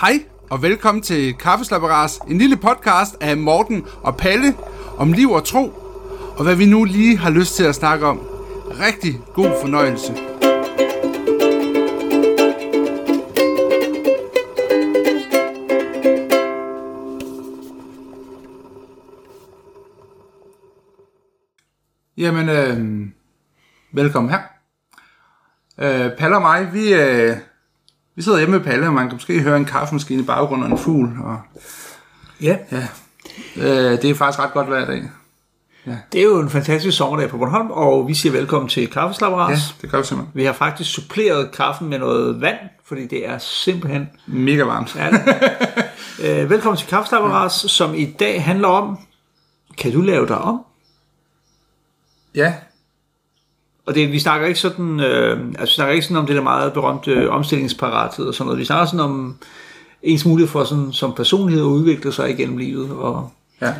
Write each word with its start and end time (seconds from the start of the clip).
Hej 0.00 0.24
og 0.50 0.62
velkommen 0.62 1.02
til 1.02 1.34
Kaffeslapperas, 1.34 2.18
en 2.28 2.38
lille 2.38 2.56
podcast 2.56 3.16
af 3.20 3.36
Morten 3.36 3.86
og 4.02 4.16
Palle 4.16 4.54
om 4.98 5.12
liv 5.12 5.30
og 5.30 5.44
tro, 5.44 5.72
og 6.36 6.42
hvad 6.44 6.56
vi 6.56 6.66
nu 6.66 6.84
lige 6.84 7.18
har 7.18 7.30
lyst 7.30 7.56
til 7.56 7.64
at 7.64 7.74
snakke 7.74 8.06
om. 8.06 8.18
Rigtig 8.80 9.14
god 9.34 9.60
fornøjelse. 9.60 10.12
Jamen, 22.16 22.48
øh, 22.48 23.06
velkommen 23.92 24.30
her. 24.30 24.40
Øh, 25.78 26.16
Palle 26.18 26.36
og 26.36 26.42
mig, 26.42 26.72
vi, 26.72 26.94
øh, 26.94 27.36
vi 28.16 28.22
sidder 28.22 28.38
hjemme 28.38 28.56
med 28.58 28.64
Palle, 28.64 28.86
og 28.86 28.92
man 28.92 29.06
kan 29.08 29.14
måske 29.16 29.40
høre 29.42 29.56
en 29.56 29.64
kaffemaskine 29.64 30.22
i 30.22 30.26
baggrunden 30.26 30.72
og 30.72 30.78
en 30.78 30.84
fugl. 30.84 31.10
Og, 31.24 31.40
Ja, 32.42 32.56
ja, 32.72 32.86
øh, 33.56 34.02
det 34.02 34.04
er 34.10 34.14
faktisk 34.14 34.38
ret 34.40 34.52
godt 34.52 34.66
hver 34.68 34.84
dag. 34.86 35.02
det 36.12 36.20
er 36.20 36.24
jo 36.24 36.40
en 36.40 36.50
fantastisk 36.50 36.96
sommerdag 36.96 37.30
på 37.30 37.38
Bornholm, 37.38 37.70
og 37.70 38.08
vi 38.08 38.14
siger 38.14 38.32
velkommen 38.32 38.68
til 38.68 38.82
Ja, 38.82 38.88
Kaffeslapperas. 38.88 39.76
det 39.82 39.90
gør 39.90 39.98
vi 39.98 40.04
simpelthen. 40.06 40.32
Vi 40.34 40.44
har 40.44 40.52
faktisk 40.52 40.90
suppleret 40.90 41.50
kaffen 41.52 41.88
med 41.88 41.98
noget 41.98 42.40
vand, 42.40 42.56
fordi 42.84 43.06
det 43.06 43.28
er 43.28 43.38
simpelthen... 43.38 44.08
Mega 44.26 44.62
varmt. 44.64 44.96
Ja, 44.96 45.08
øh, 46.42 46.50
velkommen 46.50 46.76
til 46.78 46.88
Kaffeslapperas, 46.88 47.64
ja. 47.64 47.68
som 47.68 47.94
i 47.94 48.04
dag 48.04 48.44
handler 48.44 48.68
om, 48.68 48.98
kan 49.78 49.92
du 49.92 50.00
lave 50.00 50.26
dig 50.28 50.38
om? 50.38 50.64
Ja, 52.34 52.54
Og 53.86 53.94
det, 53.94 54.12
vi 54.12 54.18
snakker 54.18 54.46
ikke 54.46 54.60
sådan, 54.60 55.00
øh, 55.00 55.40
altså 55.58 55.72
vi 55.72 55.74
snakker 55.74 55.94
ikke 55.94 56.06
sådan 56.06 56.16
om 56.16 56.26
det 56.26 56.36
der 56.36 56.42
meget 56.42 56.72
berømte 56.72 57.10
øh, 57.10 57.34
omstillingsparathed 57.34 58.26
og 58.26 58.34
sådan 58.34 58.46
noget. 58.46 58.60
Vi 58.60 58.64
snakker 58.64 58.86
sådan 58.86 59.00
om 59.00 59.36
ens 60.02 60.26
mulighed 60.26 60.48
for 60.48 60.64
sådan, 60.64 60.92
som 60.92 61.14
personlighed 61.14 61.62
at 61.62 61.68
udvikle 61.68 62.12
sig 62.12 62.30
igennem 62.30 62.56
livet. 62.56 62.90
Og, 62.90 63.32
ja. 63.62 63.74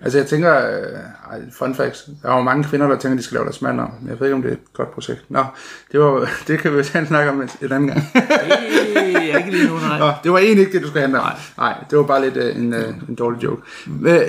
Altså 0.00 0.18
jeg 0.18 0.26
tænker, 0.26 0.56
øh, 0.56 1.52
fun 1.52 1.74
facts, 1.74 2.10
der 2.22 2.30
er 2.30 2.36
jo 2.36 2.42
mange 2.42 2.64
kvinder, 2.64 2.88
der 2.88 2.98
tænker, 2.98 3.16
de 3.16 3.22
skal 3.22 3.34
lave 3.34 3.44
deres 3.44 3.62
mand 3.62 3.80
om. 3.80 3.90
Men 4.00 4.10
Jeg 4.10 4.20
ved 4.20 4.26
ikke, 4.26 4.34
om 4.34 4.42
det 4.42 4.48
er 4.48 4.52
et 4.52 4.72
godt 4.72 4.90
projekt. 4.90 5.24
Nå, 5.28 5.44
det, 5.92 6.00
var, 6.00 6.30
det 6.48 6.58
kan 6.58 6.72
vi 6.72 6.76
jo 6.76 6.82
tage 6.82 7.06
snakke 7.06 7.30
om 7.30 7.42
et 7.42 7.72
andet 7.72 7.94
gang. 7.94 8.02
det 8.14 9.32
er 9.32 9.38
ikke 9.38 9.50
lige 9.50 9.68
nu, 9.68 9.78
nej. 9.78 9.98
Nå, 9.98 10.12
det 10.24 10.32
var 10.32 10.38
egentlig 10.38 10.60
ikke 10.60 10.72
det, 10.72 10.82
du 10.82 10.86
skulle 10.86 11.00
handle 11.00 11.20
om. 11.20 11.24
Nej, 11.24 11.34
Nej 11.58 11.84
det 11.90 11.98
var 11.98 12.04
bare 12.04 12.30
lidt 12.30 12.36
uh, 12.36 12.62
en, 12.62 12.74
uh, 12.74 13.08
en 13.08 13.14
dårlig 13.14 13.42
joke. 13.42 13.62
Men, 13.86 14.20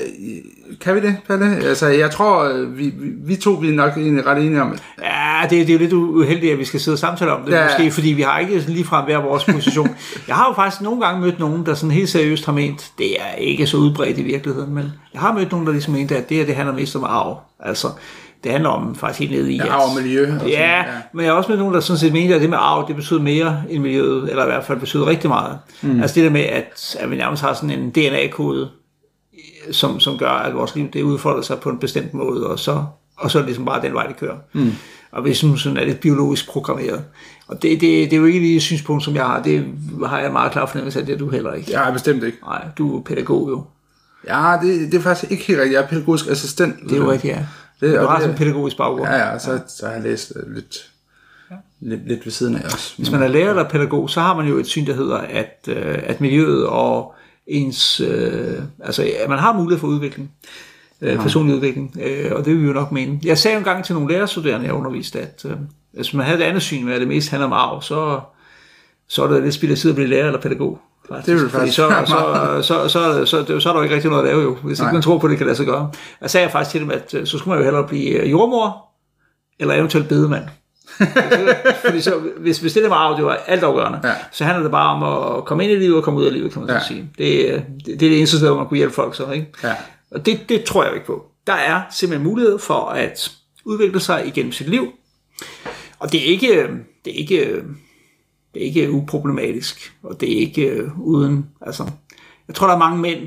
kan 0.81 0.95
vi 0.95 0.99
det, 1.01 1.15
Palle? 1.27 1.55
Altså, 1.55 1.87
jeg 1.87 2.11
tror, 2.11 2.43
øh, 2.43 2.77
vi, 2.77 2.93
vi, 3.25 3.35
to 3.35 3.51
vi 3.51 3.69
er 3.69 3.73
nok 3.73 3.97
egentlig 3.97 4.25
ret 4.25 4.37
enige 4.37 4.61
om, 4.61 4.71
at 4.71 4.79
Ja, 5.01 5.41
det, 5.43 5.67
det 5.67 5.69
er 5.69 5.73
jo 5.73 5.79
lidt 5.79 5.93
uheldigt, 5.93 6.53
at 6.53 6.59
vi 6.59 6.65
skal 6.65 6.79
sidde 6.79 6.95
og 6.95 6.99
samtale 6.99 7.31
om 7.33 7.41
det, 7.45 7.51
Ja. 7.51 7.63
måske, 7.63 7.91
fordi 7.91 8.09
vi 8.09 8.21
har 8.21 8.39
ikke 8.39 8.57
lige 8.59 8.83
fra 8.85 9.05
hver 9.05 9.17
vores 9.17 9.43
position. 9.43 9.95
jeg 10.27 10.35
har 10.35 10.47
jo 10.49 10.53
faktisk 10.53 10.81
nogle 10.81 11.01
gange 11.01 11.21
mødt 11.21 11.39
nogen, 11.39 11.65
der 11.65 11.73
sådan 11.73 11.91
helt 11.91 12.09
seriøst 12.09 12.45
har 12.45 12.53
ment, 12.53 12.91
det 12.97 13.21
er 13.21 13.35
ikke 13.37 13.67
så 13.67 13.77
udbredt 13.77 14.17
i 14.17 14.23
virkeligheden, 14.23 14.73
men 14.73 14.83
jeg 15.13 15.21
har 15.21 15.33
mødt 15.33 15.51
nogen, 15.51 15.65
der 15.65 15.71
ligesom 15.71 15.93
mente, 15.93 16.17
at 16.17 16.29
det 16.29 16.37
her, 16.37 16.45
det 16.45 16.55
handler 16.55 16.73
mest 16.75 16.95
om 16.95 17.03
arv. 17.03 17.39
Altså, 17.59 17.87
det 18.43 18.51
handler 18.51 18.69
om 18.69 18.95
faktisk 18.95 19.19
helt 19.19 19.31
nede 19.41 19.53
i... 19.53 19.55
ja, 19.57 19.67
arv 19.73 19.89
og 19.89 20.01
miljø. 20.03 20.23
Og 20.23 20.31
sådan, 20.39 20.47
Ja, 20.49 20.83
men 21.13 21.25
jeg 21.25 21.31
har 21.31 21.37
også 21.37 21.49
mødt 21.49 21.59
nogen, 21.59 21.73
der 21.73 21.79
sådan 21.79 21.97
set 21.99 22.13
mente, 22.13 22.35
at 22.35 22.41
det 22.41 22.49
med 22.49 22.57
arv, 22.61 22.87
det 22.87 22.95
betyder 22.95 23.21
mere 23.21 23.61
end 23.69 23.83
miljøet, 23.83 24.29
eller 24.29 24.43
i 24.43 24.47
hvert 24.47 24.63
fald 24.63 24.79
betyder 24.79 25.05
rigtig 25.07 25.29
meget. 25.29 25.57
Mm. 25.81 26.01
Altså 26.01 26.15
det 26.15 26.23
der 26.23 26.29
med, 26.29 26.41
at, 26.41 26.97
at 26.99 27.11
vi 27.11 27.15
nærmest 27.15 27.43
har 27.43 27.53
sådan 27.53 27.69
en 27.71 27.89
DNA-kode, 27.89 28.69
som, 29.71 29.99
som 29.99 30.17
gør, 30.17 30.29
at 30.29 30.55
vores 30.55 30.75
liv 30.75 30.87
det 30.93 31.01
udfolder 31.03 31.41
sig 31.41 31.59
på 31.59 31.69
en 31.69 31.77
bestemt 31.79 32.13
måde, 32.13 32.47
og 32.47 32.59
så, 32.59 32.83
og 33.17 33.31
så 33.31 33.37
er 33.37 33.41
det 33.41 33.47
ligesom 33.47 33.65
bare 33.65 33.81
den 33.81 33.93
vej, 33.93 34.07
det 34.07 34.17
kører. 34.17 34.37
Mm. 34.53 34.71
Og 35.11 35.25
vi 35.25 35.33
synes, 35.33 35.61
sådan 35.61 35.77
er 35.77 35.85
det 35.85 35.99
biologisk 35.99 36.47
programmeret. 36.49 37.03
Og 37.47 37.61
det, 37.61 37.71
det, 37.71 37.81
det 37.81 38.13
er 38.13 38.17
jo 38.17 38.25
ikke 38.25 38.39
lige 38.39 38.55
et 38.55 38.61
synspunkt, 38.61 39.03
som 39.03 39.15
jeg 39.15 39.25
har. 39.25 39.43
Det 39.43 39.65
har 40.05 40.19
jeg 40.19 40.31
meget 40.31 40.51
klar 40.51 40.65
fornemmelse 40.65 40.99
af, 40.99 41.05
det 41.05 41.13
er 41.13 41.17
du 41.19 41.29
heller 41.29 41.53
ikke. 41.53 41.71
Ja, 41.71 41.91
bestemt 41.91 42.23
ikke. 42.23 42.37
Nej, 42.43 42.65
du 42.77 42.97
er 42.97 43.01
pædagog 43.03 43.49
jo. 43.49 43.63
Ja, 44.27 44.57
det, 44.61 44.91
det 44.91 44.97
er 44.97 45.01
faktisk 45.01 45.31
ikke 45.31 45.43
helt 45.43 45.59
rigtigt. 45.59 45.75
Jeg 45.77 45.83
er 45.83 45.87
pædagogisk 45.87 46.27
assistent. 46.27 46.75
Det 46.83 46.91
er 46.91 46.97
jo 46.97 47.11
rigtigt, 47.11 47.33
ja. 47.33 47.45
Det- 47.81 47.93
Du 47.95 47.99
og 47.99 48.07
har 48.09 48.15
det- 48.15 48.23
sådan 48.23 48.35
en 48.35 48.37
pædagogisk 48.37 48.77
baggrund. 48.77 49.09
Ja, 49.09 49.15
ja, 49.31 49.39
så, 49.39 49.59
så 49.67 49.85
har 49.85 49.93
jeg 49.93 50.01
læst 50.03 50.33
øh, 50.35 50.55
lidt, 50.55 50.91
lidt, 51.81 52.07
lidt 52.07 52.25
ved 52.25 52.31
siden 52.31 52.55
af 52.55 52.65
også. 52.65 52.93
Hvis 52.97 53.11
man 53.11 53.23
er 53.23 53.27
lærer 53.27 53.49
eller 53.49 53.69
pædagog, 53.69 54.09
så 54.09 54.21
har 54.21 54.35
man 54.35 54.47
jo 54.47 54.57
et 54.57 54.67
syn, 54.67 54.85
der 54.85 54.93
hedder, 54.93 55.17
at, 55.17 55.67
øh, 55.67 55.99
at 56.03 56.21
miljøet 56.21 56.65
og 56.67 57.13
ens, 57.47 57.99
øh, 57.99 58.59
altså 58.83 59.11
at 59.23 59.29
man 59.29 59.39
har 59.39 59.53
mulighed 59.53 59.79
for 59.79 59.87
udvikling, 59.87 60.31
øh, 61.01 61.17
personlig 61.17 61.55
udvikling, 61.55 61.97
øh, 62.01 62.31
og 62.31 62.45
det 62.45 62.53
vil 62.53 62.61
vi 62.61 62.67
jo 62.67 62.73
nok 62.73 62.91
mene. 62.91 63.19
Jeg 63.23 63.37
sagde 63.37 63.55
jo 63.55 63.59
engang 63.59 63.85
til 63.85 63.95
nogle 63.95 64.13
lærerstuderende, 64.13 64.65
jeg 64.65 64.73
underviste, 64.73 65.19
at 65.19 65.45
øh, 65.45 65.57
hvis 65.93 66.13
man 66.13 66.25
havde 66.25 66.39
et 66.39 66.43
andet 66.43 66.61
syn 66.61 66.85
med, 66.85 66.93
at 66.93 66.99
det 66.99 67.07
mest 67.07 67.29
handler 67.29 67.47
om 67.47 67.53
arv, 67.53 67.81
så, 67.81 68.19
så 69.07 69.23
er 69.23 69.27
det 69.27 69.43
lidt 69.43 69.53
spild 69.53 69.71
af 69.71 69.77
tid 69.77 69.89
at 69.89 69.95
blive 69.95 70.09
lærer 70.09 70.25
eller 70.25 70.41
pædagog. 70.41 70.79
Faktisk. 71.09 71.27
Det 71.27 71.41
vil 71.41 71.49
faktisk 71.49 71.75
så, 71.75 72.03
så, 72.05 72.61
så, 72.61 72.87
så, 72.87 72.89
så, 72.89 73.25
så, 73.25 73.45
så, 73.45 73.59
så 73.59 73.69
er 73.69 73.73
der 73.73 73.79
jo 73.79 73.83
ikke 73.83 73.95
rigtig 73.95 74.11
noget 74.11 74.23
at 74.23 74.29
lave 74.29 74.41
jo, 74.41 74.55
hvis 74.55 74.79
ikke 74.79 74.93
man 74.93 75.01
tror 75.01 75.17
på, 75.17 75.27
det 75.27 75.37
kan 75.37 75.45
lade 75.45 75.57
sig 75.57 75.65
gøre. 75.65 75.91
Jeg 76.21 76.29
sagde 76.29 76.49
faktisk 76.49 76.71
til 76.71 76.81
dem, 76.81 76.91
at 76.91 77.13
øh, 77.13 77.25
så 77.27 77.37
skulle 77.37 77.49
man 77.49 77.57
jo 77.57 77.63
hellere 77.63 77.87
blive 77.87 78.09
øh, 78.09 78.31
jordmor, 78.31 78.85
eller 79.59 79.73
eventuelt 79.73 80.07
bedemand. 80.07 80.43
Fordi 81.85 82.01
så, 82.01 82.19
hvis, 82.37 82.59
hvis 82.59 82.73
det 82.73 82.83
der 82.83 82.89
med 82.89 82.97
arv, 82.97 83.15
det 83.17 83.25
var 83.25 83.33
altafgørende, 83.47 83.99
Ja. 84.03 84.13
så 84.31 84.43
handler 84.43 84.61
det 84.63 84.71
bare 84.71 84.89
om 84.95 85.37
at 85.37 85.45
komme 85.45 85.63
ind 85.63 85.73
i 85.73 85.75
livet 85.75 85.97
og 85.97 86.03
komme 86.03 86.19
ud 86.19 86.25
af 86.25 86.33
livet, 86.33 86.51
kan 86.53 86.61
man 86.61 86.69
Ja. 86.71 86.79
sige. 86.87 87.09
Det, 87.17 87.49
er- 87.53 87.61
det, 87.61 87.85
det 87.85 87.93
er 87.93 87.97
det 87.97 88.17
eneste 88.17 88.37
sted, 88.37 88.47
hvor 88.47 88.57
man 88.57 88.67
kunne 88.67 88.77
hjælpe 88.77 88.93
folk 88.95 89.15
så, 89.15 89.31
ikke? 89.31 89.47
Ja. 89.63 89.73
Og 90.11 90.25
det, 90.25 90.39
det 90.49 90.63
tror 90.63 90.83
jeg 90.83 90.93
ikke 90.93 91.05
på. 91.05 91.25
Der 91.47 91.53
er 91.53 91.81
simpelthen 91.91 92.27
mulighed 92.29 92.59
for 92.59 92.89
at 92.89 93.31
udvikle 93.65 93.99
sig 93.99 94.27
igennem 94.27 94.51
sit 94.51 94.69
liv. 94.69 94.87
Og 95.99 96.11
det 96.11 96.21
er 96.21 96.25
ikke, 96.31 96.67
det 97.05 97.13
er 97.13 97.17
ikke, 97.19 97.63
det 98.53 98.61
er 98.61 98.65
ikke 98.65 98.91
uproblematisk, 98.91 99.93
og 100.03 100.21
det 100.21 100.33
er 100.33 100.37
ikke 100.39 100.65
øh, 100.65 100.99
uden, 100.99 101.45
altså, 101.61 101.83
jeg 102.47 102.55
tror, 102.55 102.67
der 102.67 102.73
er 102.73 102.79
mange 102.79 102.97
mænd, 102.97 103.19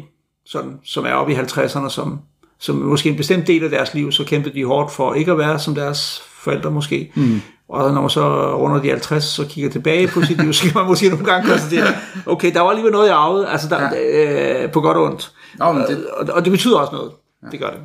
sådan, 0.47 0.79
som 0.85 1.05
er 1.05 1.13
oppe 1.13 1.33
i 1.33 1.37
50'erne, 1.37 1.89
som, 1.89 2.19
som 2.59 2.77
måske 2.77 3.09
en 3.09 3.17
bestemt 3.17 3.47
del 3.47 3.65
af 3.65 3.71
deres 3.71 3.95
liv, 3.95 4.13
så 4.13 4.25
kæmpede 4.25 4.55
de 4.55 4.65
hårdt 4.65 4.93
for 4.93 5.15
ikke 5.15 5.33
at 5.33 5.39
være 5.39 5.59
som 5.59 5.75
deres 5.75 6.23
forældre 6.43 6.71
måske. 6.71 7.13
Mm. 7.15 7.41
Og 7.71 7.93
når 7.95 8.01
man 8.01 8.11
så 8.11 8.57
runder 8.57 8.83
de 8.83 8.89
50, 8.89 9.25
så 9.25 9.47
kigger 9.47 9.71
tilbage 9.71 10.09
på 10.09 10.23
sit 10.23 10.43
liv, 10.43 10.53
så 10.53 10.63
kan 10.63 10.73
man 10.75 10.87
måske 10.87 11.09
nogle 11.09 11.25
gange 11.25 11.49
konstatere, 11.49 11.95
okay, 12.27 12.55
der 12.55 12.61
var 12.61 12.69
alligevel 12.69 12.93
noget, 12.93 13.09
jeg 13.09 13.17
arvede, 13.17 13.49
altså 13.49 13.69
der, 13.69 13.95
ja. 13.95 14.65
øh, 14.65 14.73
på 14.73 14.81
godt 14.81 14.97
og 14.97 15.05
ondt. 15.05 15.33
Nå, 15.59 15.73
men 15.73 15.83
det, 15.83 16.07
Og, 16.07 16.29
og 16.33 16.45
det 16.45 16.51
betyder 16.51 16.79
også 16.79 16.93
noget. 16.93 17.13
Ja. 17.43 17.49
Det 17.51 17.61
gør 17.61 17.71
det. 17.71 17.81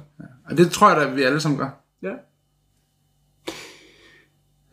og 0.50 0.58
det 0.58 0.72
tror 0.72 0.90
jeg 0.90 0.98
da, 1.02 1.14
vi 1.14 1.24
alle 1.24 1.40
sammen 1.40 1.60
gør. 1.60 1.70
Ja. 2.04 2.12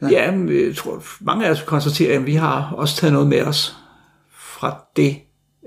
Ja, 0.02 0.08
ja 0.08 0.30
men 0.30 0.66
jeg 0.66 0.76
tror, 0.76 1.02
mange 1.20 1.46
af 1.46 1.50
os 1.50 1.62
konstaterer, 1.62 2.18
at 2.18 2.26
vi 2.26 2.34
har 2.34 2.74
også 2.76 2.96
taget 2.96 3.12
noget 3.12 3.28
med 3.28 3.42
os 3.42 3.76
fra 4.32 4.84
det, 4.96 5.16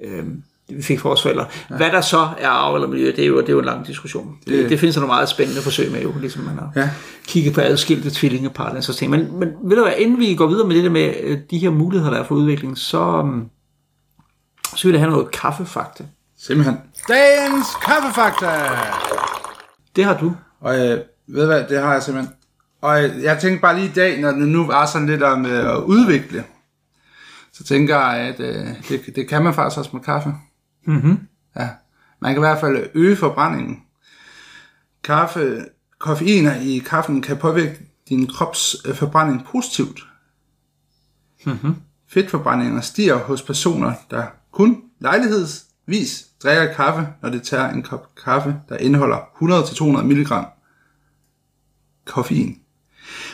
øh, 0.03 0.23
det 0.23 0.43
vi 0.69 0.81
fik 0.81 0.99
fra 0.99 1.09
vores 1.09 1.21
forældre. 1.21 1.45
Ja. 1.69 1.75
Hvad 1.77 1.91
der 1.91 2.01
så 2.01 2.29
er 2.37 2.49
arv 2.49 2.75
eller 2.75 2.87
miljø, 2.87 3.05
det 3.15 3.19
er 3.19 3.27
jo, 3.27 3.41
det 3.41 3.49
er 3.49 3.53
jo 3.53 3.59
en 3.59 3.65
lang 3.65 3.87
diskussion. 3.87 4.37
Det, 4.45 4.53
det, 4.53 4.69
det 4.69 4.79
findes 4.79 4.95
der 4.95 5.01
nogle 5.01 5.13
meget 5.13 5.29
spændende 5.29 5.61
forsøg 5.61 5.91
med, 5.91 6.01
jo, 6.01 6.13
ligesom 6.19 6.43
man 6.43 6.57
har 6.57 6.71
Ja. 6.75 6.89
kigget 7.27 7.53
på 7.53 7.61
adskilte 7.61 8.09
tvillingepar 8.13 8.69
og 8.69 8.83
så 8.83 8.93
ting. 8.93 9.11
Men, 9.11 9.39
men 9.39 9.49
ved 9.63 9.77
du 9.77 9.83
hvad, 9.83 9.93
inden 9.97 10.19
vi 10.19 10.35
går 10.35 10.47
videre 10.47 10.67
med 10.67 10.75
det 10.75 10.83
der 10.83 10.89
med 10.89 11.13
øh, 11.23 11.37
de 11.51 11.57
her 11.57 11.69
muligheder, 11.69 12.11
der 12.13 12.19
er 12.19 12.23
for 12.23 12.35
udvikling, 12.35 12.77
så, 12.77 12.99
um, 12.99 13.49
så 14.75 14.87
vil 14.87 14.93
jeg 14.93 15.01
have 15.01 15.11
noget 15.11 15.31
kaffefakta. 15.31 16.03
Simpelthen. 16.39 16.77
Dagens 17.07 17.67
kaffefakta! 17.85 18.47
Det 19.95 20.05
har 20.05 20.17
du. 20.17 20.33
Og 20.61 20.75
øh, 20.75 20.99
ved 21.27 21.41
du 21.41 21.45
hvad, 21.47 21.63
det 21.69 21.79
har 21.81 21.93
jeg 21.93 22.03
simpelthen. 22.03 22.33
Og 22.81 23.03
øh, 23.03 23.23
jeg 23.23 23.39
tænkte 23.39 23.61
bare 23.61 23.75
lige 23.75 23.87
i 23.87 23.91
dag, 23.95 24.21
når 24.21 24.31
det 24.31 24.47
nu 24.47 24.65
var 24.67 24.85
sådan 24.85 25.07
lidt 25.07 25.23
om 25.23 25.45
øh, 25.45 25.75
at 25.75 25.77
udvikle, 25.83 26.43
så 27.53 27.63
tænker 27.63 27.95
jeg, 27.99 28.17
at 28.17 28.39
øh, 28.39 28.65
det, 28.89 29.15
det 29.15 29.27
kan 29.29 29.43
man 29.43 29.53
faktisk 29.53 29.77
også 29.79 29.89
med 29.93 30.01
kaffe. 30.01 30.33
Mm-hmm. 30.85 31.27
Ja. 31.55 31.69
Man 32.19 32.33
kan 32.33 32.37
i 32.37 32.47
hvert 32.47 32.59
fald 32.59 32.89
øge 32.93 33.15
forbrændingen. 33.15 33.81
Kaffe, 35.03 35.65
koffeiner 35.99 36.55
i 36.55 36.77
kaffen 36.77 37.21
kan 37.21 37.37
påvirke 37.37 37.79
din 38.09 38.27
krops 38.27 38.75
øh, 38.85 38.95
forbrænding 38.95 39.45
positivt. 39.45 40.07
Mm-hmm. 41.45 41.75
Fedtforbrændingen 42.09 42.81
stiger 42.81 43.17
hos 43.17 43.41
personer, 43.41 43.93
der 44.11 44.25
kun 44.51 44.81
lejlighedsvis 44.99 46.27
drikker 46.43 46.73
kaffe, 46.73 47.07
når 47.21 47.29
de 47.29 47.39
tager 47.39 47.69
en 47.69 47.83
kop 47.83 48.15
kaffe, 48.23 48.55
der 48.69 48.77
indeholder 48.77 49.17
100-200 49.17 50.03
mg 50.03 50.45
koffein. 52.05 52.59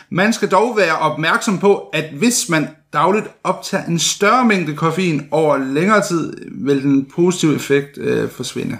Man 0.10 0.34
skal 0.34 0.52
dog 0.52 0.78
være 0.78 0.98
opmærksom 0.98 1.60
på, 1.60 1.78
at 1.78 2.14
hvis 2.14 2.50
man 2.50 2.68
dagligt 2.94 3.26
optager 3.44 3.86
en 3.86 4.00
større 4.00 4.46
mængde 4.46 4.76
koffein 4.76 5.28
over 5.32 5.58
længere 5.58 6.02
tid, 6.02 6.34
vil 6.52 6.84
den 6.84 7.06
positive 7.06 7.56
effekt 7.56 7.98
øh, 7.98 8.30
forsvinde. 8.30 8.78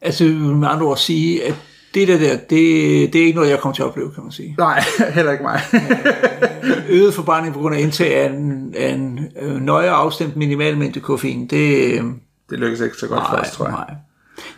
Altså, 0.00 0.24
med 0.24 0.68
andre 0.68 0.86
ord 0.86 0.96
sige, 0.96 1.44
at 1.44 1.54
det 1.94 2.08
der, 2.08 2.18
der 2.18 2.36
det, 2.36 3.12
det 3.12 3.20
er 3.20 3.26
ikke 3.26 3.36
noget, 3.36 3.50
jeg 3.50 3.58
kommer 3.60 3.74
til 3.74 3.82
at 3.82 3.88
opleve, 3.88 4.10
kan 4.14 4.22
man 4.22 4.32
sige. 4.32 4.54
Nej, 4.58 4.82
heller 5.14 5.32
ikke 5.32 5.44
mig. 5.44 5.60
Øget 6.88 7.14
forbrænding 7.14 7.54
på 7.54 7.60
grund 7.60 7.74
af 7.74 7.80
indtag 7.80 8.16
af 8.16 8.30
en, 8.30 8.74
af 8.76 8.88
en 8.94 9.20
øh, 9.40 9.60
nøje 9.60 9.90
afstemt 9.90 10.36
minimal 10.36 10.78
mængde 10.78 11.00
koffein, 11.00 11.46
det, 11.46 11.92
øh, 11.92 12.04
det 12.50 12.58
lykkes 12.58 12.80
ikke 12.80 12.96
så 12.96 13.06
godt 13.06 13.24
for 13.30 13.36
os, 13.36 13.50
tror 13.50 13.64
jeg. 13.64 13.72
nej. 13.74 13.94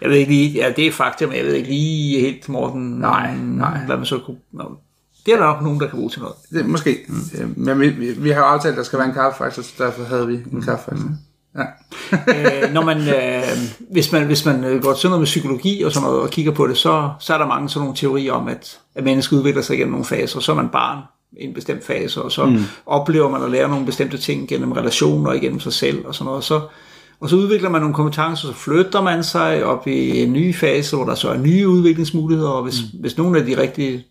Jeg 0.00 0.10
ved 0.10 0.16
ikke 0.16 0.30
lige, 0.32 0.50
ja, 0.50 0.72
det 0.76 0.86
er 0.86 0.92
fakta, 0.92 1.26
men 1.26 1.36
jeg 1.36 1.44
ved 1.44 1.54
ikke 1.54 1.68
lige 1.68 2.20
helt, 2.20 2.48
Morten, 2.48 2.82
Nej, 2.90 3.34
nej. 3.36 3.78
hvad 3.78 3.96
man 3.96 4.06
så 4.06 4.18
kunne... 4.18 4.36
Det 5.26 5.34
er 5.34 5.38
der 5.38 5.44
nok 5.46 5.62
nogen, 5.62 5.80
der 5.80 5.86
kan 5.86 5.98
bruge 5.98 6.10
til 6.10 6.20
noget. 6.20 6.36
Det, 6.50 6.66
måske. 6.66 6.98
Mm. 7.08 7.54
Men 7.56 7.80
vi, 7.80 7.88
vi, 7.88 8.10
vi 8.10 8.30
har 8.30 8.38
jo 8.38 8.44
aftalt, 8.44 8.72
at 8.72 8.78
der 8.78 8.84
skal 8.84 8.98
være 8.98 9.08
en 9.08 9.14
kaffefaktor, 9.14 9.62
så 9.62 9.72
derfor 9.78 10.04
havde 10.04 10.26
vi 10.26 10.34
en 10.52 10.62
kaffefaktor. 10.62 11.08
Mm. 11.08 11.14
Ja. 11.56 11.64
øh, 12.12 12.72
når 12.72 12.84
man, 12.84 12.98
øh, 12.98 13.42
hvis 13.90 14.12
man, 14.12 14.26
hvis 14.26 14.46
man 14.46 14.64
øh, 14.64 14.82
går 14.82 14.92
til 14.92 15.08
noget 15.08 15.20
med 15.20 15.26
psykologi 15.26 15.82
og 15.82 15.92
sådan 15.92 16.08
noget, 16.08 16.22
og 16.22 16.30
kigger 16.30 16.52
på 16.52 16.66
det, 16.66 16.76
så, 16.76 17.10
så 17.20 17.34
er 17.34 17.38
der 17.38 17.46
mange 17.46 17.68
sådan 17.68 17.80
nogle 17.80 17.96
teorier 17.96 18.32
om, 18.32 18.48
at, 18.48 18.78
at 18.94 19.04
mennesket 19.04 19.36
udvikler 19.36 19.62
sig 19.62 19.76
gennem 19.78 19.92
nogle 19.92 20.04
faser. 20.04 20.40
Så 20.40 20.52
er 20.52 20.56
man 20.56 20.68
barn 20.68 20.98
i 21.40 21.44
en 21.44 21.54
bestemt 21.54 21.84
fase, 21.84 22.22
og 22.22 22.32
så 22.32 22.46
mm. 22.46 22.58
oplever 22.86 23.30
man 23.30 23.42
at 23.42 23.50
lære 23.50 23.68
nogle 23.68 23.86
bestemte 23.86 24.18
ting 24.18 24.48
gennem 24.48 24.72
relationer 24.72 25.30
og 25.30 25.36
igennem 25.36 25.60
sig 25.60 25.72
selv 25.72 26.06
og 26.06 26.14
sådan 26.14 26.24
noget. 26.24 26.36
Og 26.36 26.44
så, 26.44 26.60
og 27.20 27.30
så 27.30 27.36
udvikler 27.36 27.68
man 27.70 27.80
nogle 27.80 27.94
kompetencer, 27.94 28.46
så 28.46 28.52
flytter 28.52 29.02
man 29.02 29.24
sig 29.24 29.64
op 29.64 29.86
i 29.86 30.22
en 30.22 30.32
ny 30.32 30.54
fase, 30.54 30.96
hvor 30.96 31.04
der 31.04 31.14
så 31.14 31.28
er 31.28 31.38
nye 31.38 31.68
udviklingsmuligheder, 31.68 32.50
og 32.50 32.62
hvis, 32.62 32.80
mm. 32.92 33.00
hvis 33.00 33.18
nogle 33.18 33.38
af 33.38 33.46
de 33.46 33.56
rigtige 33.56 34.04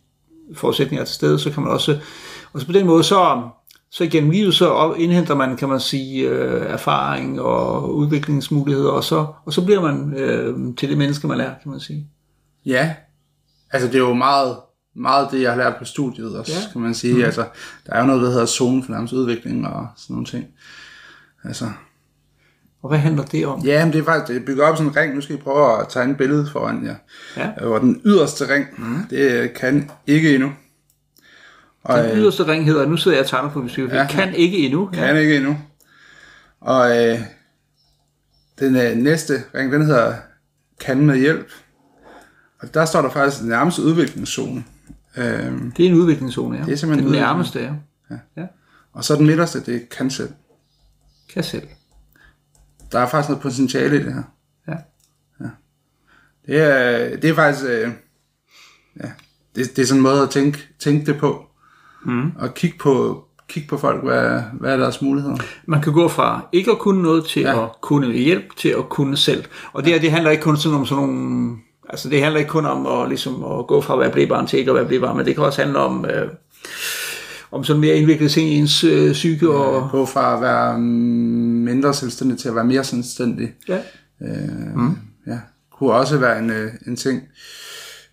forudsætninger 0.54 1.02
er 1.02 1.06
til 1.06 1.16
stede, 1.16 1.40
så 1.40 1.52
kan 1.52 1.64
man 1.64 1.72
også, 1.72 2.00
og 2.54 2.60
så 2.60 2.66
på 2.66 2.72
den 2.72 2.86
måde, 2.86 3.04
så, 3.04 3.42
så 3.92 4.04
igennem 4.04 4.32
livet, 4.32 4.56
så 4.56 4.94
indhenter 4.98 5.36
man, 5.36 5.58
kan 5.58 5.70
man 5.70 5.80
sige, 5.80 6.30
øh, 6.30 6.66
erfaring 6.66 7.42
og 7.42 7.96
udviklingsmuligheder, 7.96 8.92
og 8.92 9.04
så, 9.04 9.26
og 9.46 9.54
så 9.54 9.66
bliver 9.66 9.82
man 9.82 10.14
øh, 10.14 10.76
til 10.76 10.90
det 10.90 10.98
menneske, 10.98 11.28
man 11.28 11.40
er, 11.40 11.52
kan 11.64 11.72
man 11.72 11.80
sige. 11.80 12.08
Ja, 12.66 12.96
altså 13.72 13.88
det 13.88 13.96
er 13.96 14.00
jo 14.00 14.14
meget, 14.14 14.58
meget 14.96 15.32
det, 15.32 15.42
jeg 15.42 15.52
har 15.52 15.58
lært 15.58 15.76
på 15.80 15.86
studiet 15.86 16.38
også, 16.38 16.54
ja. 16.54 16.72
kan 16.72 16.82
man 16.82 16.94
sige. 16.94 17.14
Mm. 17.14 17.24
Altså, 17.24 17.46
der 17.86 17.94
er 17.94 18.00
jo 18.00 18.06
noget, 18.06 18.22
der 18.22 18.30
hedder 18.30 18.46
zone 18.46 18.84
for 18.84 19.16
udvikling 19.16 19.68
og 19.68 19.88
sådan 19.98 20.14
nogle 20.14 20.26
ting. 20.26 20.46
Altså, 21.44 21.66
og 22.82 22.90
hvad 22.90 23.00
handler 23.00 23.26
det 23.26 23.46
om? 23.46 23.62
Ja, 23.62 23.86
men 23.86 23.94
det 23.94 24.00
er 24.00 24.04
faktisk 24.04 24.34
det 24.34 24.46
bygger 24.46 24.66
op 24.66 24.78
sådan 24.78 24.92
en 24.92 24.96
ring. 24.96 25.16
Nu 25.16 25.22
skal 25.22 25.36
I 25.36 25.40
prøve 25.40 25.82
at 25.82 25.86
tegne 25.90 26.12
et 26.12 26.18
billede 26.18 26.50
foran 26.52 26.86
jer. 26.86 26.96
Ja. 27.38 27.52
Hvor 27.62 27.80
den 27.80 28.02
yderste 28.06 28.54
ring, 28.54 28.66
mm. 28.78 29.04
det 29.10 29.54
kan 29.54 29.92
ikke 30.08 30.36
endnu. 30.36 30.52
Og, 31.84 31.98
den 31.98 32.12
øh, 32.12 32.18
yderste 32.18 32.48
ring 32.48 32.66
hedder, 32.66 32.86
nu 32.86 32.98
sidder 32.98 33.18
jeg 33.18 33.24
og 33.24 33.30
tegner 33.30 33.50
på 33.50 33.60
min 33.60 33.70
ja, 33.92 34.08
kan 34.08 34.34
ikke 34.34 34.58
endnu. 34.58 34.86
Kan 34.86 35.16
ja. 35.16 35.20
ikke 35.20 35.36
endnu. 35.36 35.58
Og 36.62 36.98
øh, 36.98 37.20
den 38.60 38.76
øh, 38.76 38.98
næste 38.98 39.34
ring, 39.56 39.72
den 39.72 39.86
hedder 39.86 40.16
kan 40.80 41.06
med 41.06 41.18
hjælp. 41.18 41.48
Og 42.62 42.74
der 42.74 42.86
står 42.86 43.02
der 43.02 43.10
faktisk 43.10 43.42
den 43.42 43.50
nærmeste 43.50 43.82
udviklingszone. 43.82 44.64
Øh, 45.18 45.26
det 45.78 45.86
er 45.86 45.90
en 45.90 45.94
udviklingszone, 45.94 46.58
ja. 46.58 46.66
Det 46.66 46.72
er 46.72 46.76
simpelthen 46.76 47.12
den 47.12 47.20
nærmeste, 47.20 47.60
ja. 47.60 47.74
ja. 48.12 48.42
ja. 48.42 48.48
Og 48.94 49.04
så 49.04 49.16
den 49.16 49.26
midterste, 49.26 49.60
det 49.60 49.76
er 49.76 49.80
kan 49.98 50.10
selv. 50.10 50.30
Kan 51.34 51.44
selv 51.44 51.68
der 52.92 53.00
er 53.00 53.08
faktisk 53.08 53.30
noget 53.30 53.42
potentiale 53.42 53.96
i 53.96 54.04
det 54.04 54.14
her. 54.14 54.24
Ja. 54.68 54.76
ja. 55.40 55.50
Det, 56.46 56.62
er, 56.62 57.18
det 57.18 57.30
er 57.30 57.36
faktisk... 57.36 57.66
Øh, 57.66 57.92
ja, 59.04 59.12
det, 59.56 59.76
det 59.76 59.82
er 59.82 59.86
sådan 59.86 60.00
en 60.00 60.04
måde 60.04 60.22
at 60.22 60.30
tænke, 60.30 60.68
tænke 60.80 61.06
det 61.06 61.20
på. 61.20 61.46
Mm. 62.06 62.32
Og 62.40 62.54
kigge 62.54 62.78
på, 62.78 63.24
kigge 63.48 63.70
på 63.70 63.78
folk, 63.78 64.04
hvad, 64.04 64.42
hvad 64.54 64.74
er 64.74 64.78
deres 64.78 65.02
muligheder. 65.02 65.36
Man 65.66 65.82
kan 65.82 65.94
gå 65.94 66.08
fra 66.08 66.48
ikke 66.52 66.72
at 66.72 66.80
kunne 66.80 67.02
noget 67.02 67.26
til 67.26 67.42
ja. 67.42 67.64
at 67.64 67.70
kunne 67.82 68.14
hjælp 68.14 68.56
til 68.58 68.70
at 68.70 68.90
kunne 68.90 69.18
selv. 69.18 69.46
Og 69.74 69.84
det 69.84 69.94
her, 69.94 70.00
det 70.00 70.12
handler 70.12 70.32
ikke 70.32 70.44
kun 70.44 70.58
sådan 70.58 70.78
om 70.78 70.86
sådan 70.86 71.04
nogle... 71.04 71.58
Altså 71.90 72.10
det 72.10 72.22
handler 72.22 72.40
ikke 72.40 72.52
kun 72.52 72.66
om 72.66 72.88
at, 72.88 73.10
ligesom, 73.10 73.44
at 73.44 73.68
gå 73.68 73.82
fra 73.82 73.94
at 73.94 74.00
være 74.00 74.12
blæbarn 74.12 74.48
til 74.48 74.60
ikke 74.60 74.72
at 74.72 74.76
være 74.76 74.86
blæbarn, 74.86 75.18
men 75.18 75.26
det 75.26 75.36
kan 75.36 75.44
også 75.44 75.62
handle 75.62 75.80
om... 75.80 76.06
Øh, 76.06 76.30
om 77.52 77.64
sådan 77.64 77.82
mere 77.82 77.96
indviklede 77.96 78.30
ting 78.30 78.50
i 78.50 78.56
ens 78.56 78.84
øh, 78.84 79.12
psyke. 79.12 79.50
Og... 79.50 79.90
Gå 79.92 80.06
fra 80.06 80.36
at 80.36 80.42
være 80.42 80.80
mindre 80.80 81.94
selvstændig 81.94 82.38
til 82.38 82.50
at 82.50 82.56
være 82.56 82.64
mere 82.64 82.84
selvstændig. 82.84 83.54
Ja. 83.68 83.80
Øh, 84.22 84.76
mm. 84.76 84.98
ja. 85.28 85.40
Kunne 85.72 85.94
også 85.94 86.18
være 86.18 86.40
en, 86.40 86.50
øh, 86.50 86.72
en 86.88 86.96
ting 86.96 87.24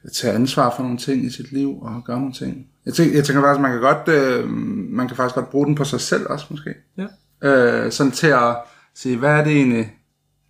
at 0.04 0.12
tage 0.12 0.34
ansvar 0.34 0.74
for 0.76 0.82
nogle 0.82 0.98
ting 0.98 1.24
i 1.24 1.30
sit 1.30 1.52
liv 1.52 1.78
og 1.82 2.02
gøre 2.04 2.18
nogle 2.18 2.32
ting. 2.32 2.66
Jeg 2.86 2.94
tænker, 2.94 3.14
jeg 3.14 3.24
tænker 3.24 3.42
faktisk, 3.42 3.60
man 3.60 3.72
kan 3.72 3.80
godt, 3.80 4.08
øh, 4.08 4.48
man 4.90 5.08
kan 5.08 5.16
faktisk 5.16 5.34
godt 5.34 5.50
bruge 5.50 5.66
den 5.66 5.74
på 5.74 5.84
sig 5.84 6.00
selv 6.00 6.26
også 6.30 6.46
måske. 6.50 6.74
Ja. 6.98 7.06
Øh, 7.42 7.92
sådan 7.92 8.12
til 8.12 8.26
at 8.26 8.56
sige, 8.94 9.16
hvad 9.16 9.30
er 9.30 9.44
det 9.44 9.52
egentlig, 9.52 9.92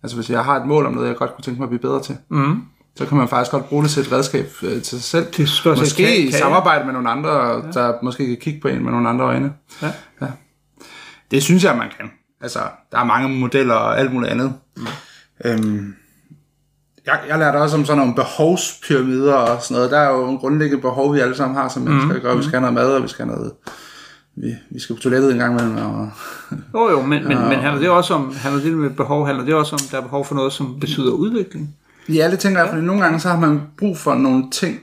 altså 0.03 0.17
hvis 0.17 0.29
jeg 0.29 0.43
har 0.43 0.59
et 0.59 0.67
mål 0.67 0.85
om 0.85 0.93
noget, 0.93 1.07
jeg 1.07 1.15
godt 1.15 1.35
kunne 1.35 1.43
tænke 1.43 1.59
mig 1.59 1.65
at 1.65 1.69
blive 1.69 1.81
bedre 1.81 2.03
til. 2.03 2.17
Mm 2.29 2.61
så 2.97 3.05
kan 3.05 3.17
man 3.17 3.27
faktisk 3.27 3.51
godt 3.51 3.69
bruge 3.69 3.83
det 3.83 3.91
til 3.91 4.01
et 4.01 4.11
redskab 4.11 4.51
øh, 4.63 4.81
til 4.81 4.85
sig 4.85 5.03
selv. 5.03 5.25
Det 5.37 5.77
måske 5.77 6.03
kan, 6.03 6.27
i 6.27 6.31
samarbejde 6.31 6.85
med 6.85 6.93
nogle 6.93 7.09
andre, 7.09 7.29
ja. 7.29 7.71
der 7.73 7.93
måske 8.03 8.27
kan 8.27 8.37
kigge 8.37 8.61
på 8.61 8.67
en 8.67 8.83
med 8.83 8.91
nogle 8.91 9.09
andre 9.09 9.25
øjne. 9.25 9.53
Ja. 9.81 9.91
ja. 10.21 10.27
Det 11.31 11.43
synes 11.43 11.63
jeg, 11.63 11.77
man 11.77 11.87
kan. 11.99 12.11
Altså, 12.41 12.59
der 12.91 12.99
er 12.99 13.03
mange 13.03 13.29
modeller 13.29 13.73
og 13.73 13.99
alt 13.99 14.13
muligt 14.13 14.31
andet. 14.31 14.53
Mm. 14.77 14.87
Øhm, 15.45 15.95
jeg, 17.05 17.19
jeg 17.27 17.39
lærte 17.39 17.57
også 17.57 17.77
om 17.77 17.85
sådan 17.85 17.97
nogle 17.97 18.15
behovspyramider 18.15 19.33
og 19.33 19.61
sådan 19.63 19.75
noget. 19.75 19.91
Der 19.91 19.99
er 19.99 20.13
jo 20.13 20.29
en 20.29 20.37
grundlæggende 20.37 20.81
behov, 20.81 21.13
vi 21.13 21.19
alle 21.19 21.35
sammen 21.35 21.57
har 21.57 21.69
som 21.69 21.81
mennesker. 21.81 22.13
Mm. 22.13 22.21
Gør, 22.21 22.35
vi 22.35 22.43
skal 22.43 22.59
have 22.59 22.61
noget 22.61 22.73
mad, 22.73 22.95
og 22.95 23.03
vi 23.03 23.07
skal 23.07 23.25
have 23.25 23.35
noget... 23.37 23.53
Vi, 24.35 24.55
vi 24.69 24.79
skal 24.79 24.95
på 24.95 25.01
toilettet 25.01 25.31
en 25.31 25.37
gang 25.37 25.59
imellem. 25.59 25.77
Og, 25.85 26.09
jo 26.73 26.89
jo, 26.89 27.01
men, 27.01 27.27
men, 27.27 27.37
men 27.37 27.59
handler 27.59 27.79
det 27.79 27.89
også 27.89 28.13
om, 28.13 28.35
handler 28.35 28.63
det 28.63 28.73
med 28.73 28.89
behov, 28.89 29.25
handler 29.25 29.45
det 29.45 29.53
også 29.53 29.75
om, 29.75 29.79
der 29.91 29.97
er 29.97 30.01
behov 30.01 30.25
for 30.25 30.35
noget, 30.35 30.53
som 30.53 30.79
betyder 30.79 31.11
udvikling? 31.11 31.75
Ja, 32.09 32.31
det 32.31 32.39
tænker 32.39 32.59
jeg, 32.59 32.69
fordi 32.69 32.81
nogle 32.81 33.01
gange 33.01 33.19
så 33.19 33.29
har 33.29 33.39
man 33.39 33.61
brug 33.77 33.97
for 33.97 34.15
nogle 34.15 34.51
ting 34.51 34.79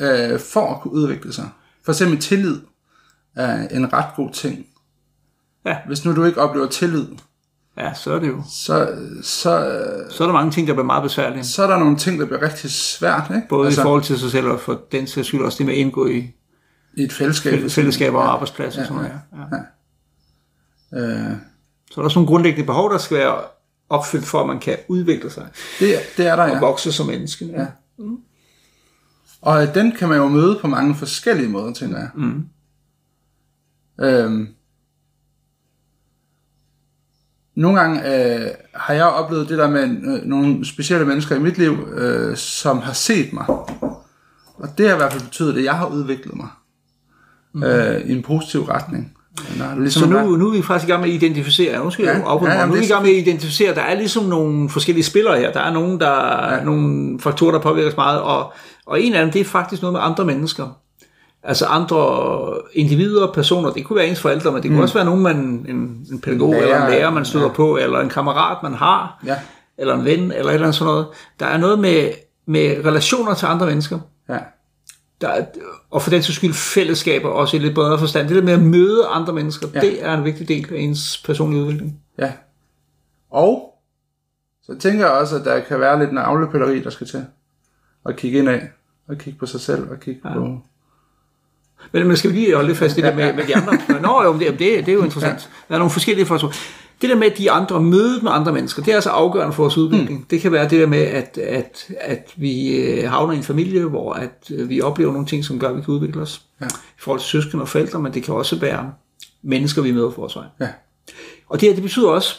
øh, 0.00 0.40
for 0.40 0.74
at 0.74 0.80
kunne 0.80 0.92
udvikle 0.92 1.32
sig. 1.32 1.48
For 1.84 1.92
eksempel 1.92 2.18
tillid 2.18 2.60
er 3.36 3.68
en 3.68 3.92
ret 3.92 4.06
god 4.16 4.30
ting. 4.30 4.66
Ja. 5.66 5.76
Hvis 5.86 6.04
nu 6.04 6.16
du 6.16 6.24
ikke 6.24 6.40
oplever 6.40 6.66
tillid, 6.66 7.06
ja, 7.78 7.94
så 7.94 8.14
er 8.14 8.18
det 8.18 8.28
jo. 8.28 8.42
Så, 8.50 8.88
så, 9.22 9.82
så 10.10 10.22
er 10.24 10.26
der 10.26 10.32
mange 10.32 10.50
ting, 10.50 10.66
der 10.66 10.72
bliver 10.72 10.86
meget 10.86 11.02
besværlige. 11.02 11.44
Så 11.44 11.62
er 11.62 11.66
der 11.66 11.78
nogle 11.78 11.96
ting, 11.96 12.20
der 12.20 12.26
bliver 12.26 12.42
rigtig 12.42 12.70
svært. 12.70 13.30
Ikke? 13.34 13.48
Både 13.48 13.66
altså, 13.66 13.80
i 13.80 13.82
forhold 13.82 14.02
til 14.02 14.18
sig 14.18 14.30
selv, 14.30 14.46
og 14.46 14.60
for 14.60 14.80
den 14.92 15.06
sags 15.06 15.28
skyld 15.28 15.42
også 15.42 15.58
det 15.58 15.66
med 15.66 15.74
at 15.74 15.80
indgå 15.80 16.06
i, 16.06 16.34
i 16.96 17.02
et 17.02 17.12
fællesskab. 17.12 17.70
Fællesskab 17.70 18.14
og 18.14 18.22
ja. 18.22 18.28
arbejdsplads 18.28 18.78
og 18.78 18.86
sådan 18.86 18.96
noget. 18.96 19.12
Ja. 19.32 19.38
Ja. 19.38 19.46
Ja. 20.92 21.28
Øh. 21.30 21.36
Så 21.90 22.00
er 22.00 22.02
der 22.02 22.04
også 22.04 22.18
nogle 22.18 22.28
grundlæggende 22.28 22.66
behov, 22.66 22.92
der 22.92 22.98
skal 22.98 23.16
være 23.16 23.38
opfyldt 23.88 24.26
for, 24.26 24.40
at 24.40 24.46
man 24.46 24.58
kan 24.58 24.76
udvikle 24.88 25.30
sig. 25.30 25.48
Det, 25.80 25.98
det 26.16 26.26
er 26.26 26.36
der, 26.36 26.44
ja. 26.44 26.54
Og 26.54 26.60
vokse 26.60 26.92
som 26.92 27.06
menneske. 27.06 27.44
Ja. 27.44 27.66
Mm. 27.98 28.18
Og 29.42 29.74
den 29.74 29.92
kan 29.92 30.08
man 30.08 30.18
jo 30.18 30.28
møde 30.28 30.58
på 30.60 30.66
mange 30.66 30.94
forskellige 30.94 31.48
måder, 31.48 31.72
tænker 31.72 31.98
jeg. 31.98 32.10
Mm. 32.14 32.44
Øhm, 34.00 34.48
nogle 37.54 37.80
gange 37.80 38.00
øh, 38.00 38.50
har 38.74 38.94
jeg 38.94 39.04
oplevet 39.04 39.48
det 39.48 39.58
der 39.58 39.70
med 39.70 39.82
øh, 39.82 40.24
nogle 40.24 40.66
specielle 40.66 41.06
mennesker 41.06 41.36
i 41.36 41.38
mit 41.38 41.58
liv, 41.58 41.88
øh, 41.92 42.36
som 42.36 42.78
har 42.78 42.92
set 42.92 43.32
mig. 43.32 43.48
Og 44.56 44.68
det 44.78 44.88
har 44.88 44.94
i 44.94 44.98
hvert 44.98 45.12
fald 45.12 45.24
betydet, 45.24 45.56
at 45.56 45.64
jeg 45.64 45.74
har 45.78 45.86
udviklet 45.86 46.36
mig 46.36 46.48
mm. 47.52 47.62
øh, 47.62 48.00
i 48.00 48.12
en 48.12 48.22
positiv 48.22 48.62
retning. 48.62 49.15
Nå, 49.58 49.80
ligesom 49.80 50.02
så 50.02 50.08
nu, 50.08 50.36
nu 50.36 50.48
er 50.48 50.52
vi 50.52 50.62
faktisk 50.62 50.88
i 50.88 50.90
gang 50.90 51.02
med 51.02 51.10
at 51.10 51.14
identificere, 51.14 51.84
nu 51.84 51.90
skal 51.90 52.04
ja, 52.04 52.10
jeg 52.10 52.18
ja, 52.18 52.58
ja, 52.58 52.66
nu 52.66 52.74
er 52.74 52.78
vi 52.78 52.84
i 52.84 52.88
gang 52.88 53.02
med 53.02 53.10
at 53.10 53.16
identificere, 53.16 53.74
der 53.74 53.80
er 53.80 53.94
ligesom 53.94 54.24
nogle 54.24 54.70
forskellige 54.70 55.04
spillere 55.04 55.38
her, 55.38 55.52
der 55.52 55.60
er 55.60 55.72
nogle, 55.72 55.98
der, 55.98 56.54
ja. 56.54 56.64
nogle 56.64 57.20
faktorer, 57.20 57.52
der 57.52 57.58
påvirker 57.58 57.96
meget, 57.96 58.20
og, 58.20 58.52
og 58.86 59.02
en 59.02 59.14
af 59.14 59.22
dem, 59.22 59.32
det 59.32 59.40
er 59.40 59.44
faktisk 59.44 59.82
noget 59.82 59.92
med 59.92 60.00
andre 60.02 60.24
mennesker. 60.24 60.66
Altså 61.42 61.66
andre 61.66 62.28
individer, 62.72 63.32
personer, 63.32 63.70
det 63.70 63.84
kunne 63.84 63.96
være 63.96 64.06
ens 64.06 64.20
forældre, 64.20 64.52
men 64.52 64.62
det 64.62 64.68
kunne 64.68 64.76
mm. 64.76 64.82
også 64.82 64.94
være 64.94 65.04
nogen, 65.04 65.22
man, 65.22 65.36
en, 65.68 66.06
en 66.12 66.20
pædagog 66.22 66.52
lærer, 66.52 66.62
eller 66.62 66.86
en 66.86 66.90
lærer, 66.90 67.10
man 67.10 67.24
støder 67.24 67.46
ja. 67.46 67.52
på, 67.52 67.76
eller 67.76 68.00
en 68.00 68.08
kammerat, 68.08 68.62
man 68.62 68.74
har, 68.74 69.20
ja. 69.26 69.36
eller 69.78 69.94
en 69.94 70.04
ven, 70.04 70.18
eller 70.20 70.32
et 70.32 70.38
eller 70.38 70.52
andet 70.52 70.74
sådan 70.74 70.92
noget. 70.92 71.06
Der 71.40 71.46
er 71.46 71.56
noget 71.56 71.78
med, 71.78 72.10
med 72.46 72.76
relationer 72.84 73.34
til 73.34 73.46
andre 73.46 73.66
mennesker. 73.66 73.98
Ja 74.28 74.38
der 75.20 75.28
er, 75.28 75.44
og 75.90 76.02
for 76.02 76.10
den 76.10 76.22
så 76.22 76.32
skyld 76.32 76.54
fællesskaber 76.54 77.28
også 77.28 77.56
i 77.56 77.60
lidt 77.60 77.74
bedre 77.74 77.98
forstand. 77.98 78.28
Det 78.28 78.36
der 78.36 78.42
med 78.42 78.52
at 78.52 78.62
møde 78.62 79.06
andre 79.06 79.32
mennesker, 79.32 79.68
ja. 79.74 79.80
det 79.80 80.04
er 80.04 80.14
en 80.14 80.24
vigtig 80.24 80.48
del 80.48 80.74
af 80.74 80.78
ens 80.78 81.22
personlige 81.26 81.62
udvikling. 81.62 82.00
Ja. 82.18 82.32
Og 83.30 83.74
så 84.62 84.78
tænker 84.78 85.04
jeg 85.04 85.14
også, 85.14 85.36
at 85.36 85.44
der 85.44 85.60
kan 85.60 85.80
være 85.80 85.98
lidt 85.98 86.12
navlepilleri, 86.12 86.82
der 86.82 86.90
skal 86.90 87.06
til. 87.06 87.24
At 88.06 88.16
kigge 88.16 88.38
ind 88.38 88.48
af, 88.48 88.68
og 89.08 89.18
kigge 89.18 89.38
på 89.38 89.46
sig 89.46 89.60
selv, 89.60 89.90
og 89.90 90.00
kigge 90.00 90.20
ja. 90.24 90.34
på... 90.34 90.60
Men 91.92 92.06
man 92.06 92.16
skal 92.16 92.30
lige 92.30 92.54
holde 92.54 92.68
lidt 92.68 92.78
fast 92.78 92.98
i 92.98 93.00
det 93.00 93.16
med, 93.16 93.32
med 93.36 93.46
de 93.46 93.56
andre. 93.56 94.00
Nå 94.00 94.22
jo, 94.22 94.38
det, 94.38 94.40
det, 94.40 94.58
det 94.58 94.88
er 94.88 94.92
jo 94.92 95.04
interessant. 95.04 95.40
Ja. 95.40 95.48
Der 95.68 95.74
er 95.74 95.78
nogle 95.78 95.90
forskellige 95.90 96.26
faktorer 96.26 96.52
det 97.00 97.10
der 97.10 97.16
med, 97.16 97.30
at 97.30 97.38
de 97.38 97.50
andre 97.50 97.82
mødet 97.82 98.22
med 98.22 98.30
andre 98.30 98.52
mennesker, 98.52 98.82
det 98.82 98.90
er 98.90 98.94
altså 98.94 99.10
afgørende 99.10 99.52
for 99.52 99.62
vores 99.62 99.78
udvikling. 99.78 100.18
Mm. 100.18 100.24
Det 100.24 100.40
kan 100.40 100.52
være 100.52 100.68
det 100.68 100.80
der 100.80 100.86
med, 100.86 101.02
at, 101.02 101.38
at, 101.38 101.88
at 102.00 102.32
vi 102.36 102.76
øh, 102.76 103.10
havner 103.10 103.32
i 103.32 103.36
en 103.36 103.42
familie, 103.42 103.84
hvor 103.84 104.12
at 104.12 104.50
øh, 104.50 104.68
vi 104.68 104.80
oplever 104.80 105.12
nogle 105.12 105.26
ting, 105.26 105.44
som 105.44 105.58
gør, 105.58 105.68
at 105.68 105.76
vi 105.76 105.82
kan 105.82 105.94
udvikle 105.94 106.22
os. 106.22 106.42
Ja. 106.60 106.66
I 106.66 106.98
forhold 106.98 107.20
til 107.20 107.28
søskende 107.28 107.62
og 107.62 107.68
forældre, 107.68 108.00
men 108.00 108.14
det 108.14 108.22
kan 108.22 108.34
også 108.34 108.56
være 108.56 108.92
mennesker, 109.42 109.82
vi 109.82 109.92
møder 109.92 110.10
for 110.10 110.32
vej. 110.34 110.46
Ja. 110.60 110.68
Og 111.48 111.60
det 111.60 111.68
her, 111.68 111.74
det 111.74 111.82
betyder 111.82 112.08
også, 112.08 112.36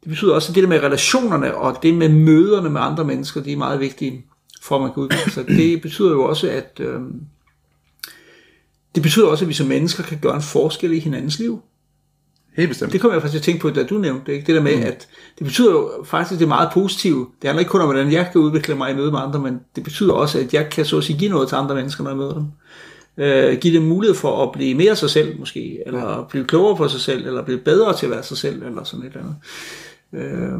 det 0.00 0.08
betyder 0.08 0.34
også, 0.34 0.52
at 0.52 0.54
det 0.54 0.62
der 0.62 0.68
med 0.68 0.82
relationerne 0.82 1.54
og 1.54 1.82
det 1.82 1.94
med 1.94 2.08
møderne 2.08 2.70
med 2.70 2.80
andre 2.80 3.04
mennesker, 3.04 3.42
det 3.42 3.52
er 3.52 3.56
meget 3.56 3.80
vigtige 3.80 4.24
for, 4.62 4.76
at 4.76 4.82
man 4.82 4.92
kan 4.92 5.02
udvikle 5.02 5.32
sig. 5.32 5.46
Det 5.46 5.82
betyder 5.82 6.10
jo 6.10 6.24
også, 6.24 6.50
at 6.50 6.80
øh, 6.80 7.00
det 8.94 9.02
betyder 9.02 9.26
også, 9.26 9.44
at 9.44 9.48
vi 9.48 9.54
som 9.54 9.66
mennesker 9.66 10.02
kan 10.02 10.18
gøre 10.22 10.36
en 10.36 10.42
forskel 10.42 10.92
i 10.92 10.98
hinandens 10.98 11.38
liv. 11.38 11.62
Helt 12.58 12.68
bestemt. 12.68 12.92
Det 12.92 13.00
kommer 13.00 13.14
jeg 13.14 13.22
faktisk 13.22 13.32
til 13.44 13.50
at 13.50 13.60
tænke 13.60 13.60
på, 13.60 13.70
da 13.70 13.86
du 13.86 13.98
nævnte 13.98 14.26
det. 14.26 14.32
Ikke? 14.32 14.46
Det 14.46 14.54
der 14.54 14.62
med, 14.62 14.76
mm. 14.76 14.82
at 14.82 15.08
det 15.38 15.46
betyder 15.46 15.70
jo 15.70 15.90
faktisk, 16.04 16.38
det 16.38 16.44
er 16.44 16.48
meget 16.48 16.70
positivt. 16.72 17.28
Det 17.42 17.48
handler 17.48 17.60
ikke 17.60 17.70
kun 17.70 17.80
om, 17.80 17.86
hvordan 17.86 18.12
jeg 18.12 18.28
kan 18.32 18.40
udvikle 18.40 18.74
mig 18.74 18.90
i 18.90 18.94
møde 18.94 19.10
med 19.10 19.18
andre, 19.18 19.40
men 19.40 19.60
det 19.76 19.84
betyder 19.84 20.12
også, 20.12 20.38
at 20.38 20.54
jeg 20.54 20.70
kan 20.70 20.84
så 20.84 20.98
at 20.98 21.04
sige 21.04 21.18
give 21.18 21.30
noget 21.30 21.48
til 21.48 21.56
andre 21.56 21.74
mennesker, 21.74 22.04
når 22.04 22.10
jeg 22.10 22.16
møder 22.18 22.34
dem. 22.34 22.46
Øh, 23.16 23.58
give 23.58 23.78
dem 23.78 23.82
mulighed 23.82 24.14
for 24.14 24.42
at 24.42 24.52
blive 24.52 24.74
mere 24.74 24.96
sig 24.96 25.10
selv, 25.10 25.38
måske, 25.38 25.78
eller 25.86 26.10
ja. 26.10 26.22
blive 26.22 26.44
klogere 26.44 26.76
på 26.76 26.88
sig 26.88 27.00
selv, 27.00 27.26
eller 27.26 27.42
blive 27.44 27.58
bedre 27.58 27.96
til 27.96 28.06
at 28.06 28.12
være 28.12 28.22
sig 28.22 28.36
selv, 28.36 28.62
eller 28.62 28.84
sådan 28.84 29.06
et 29.06 29.12
eller 29.12 29.34
andet. 30.12 30.32
Øh, 30.32 30.58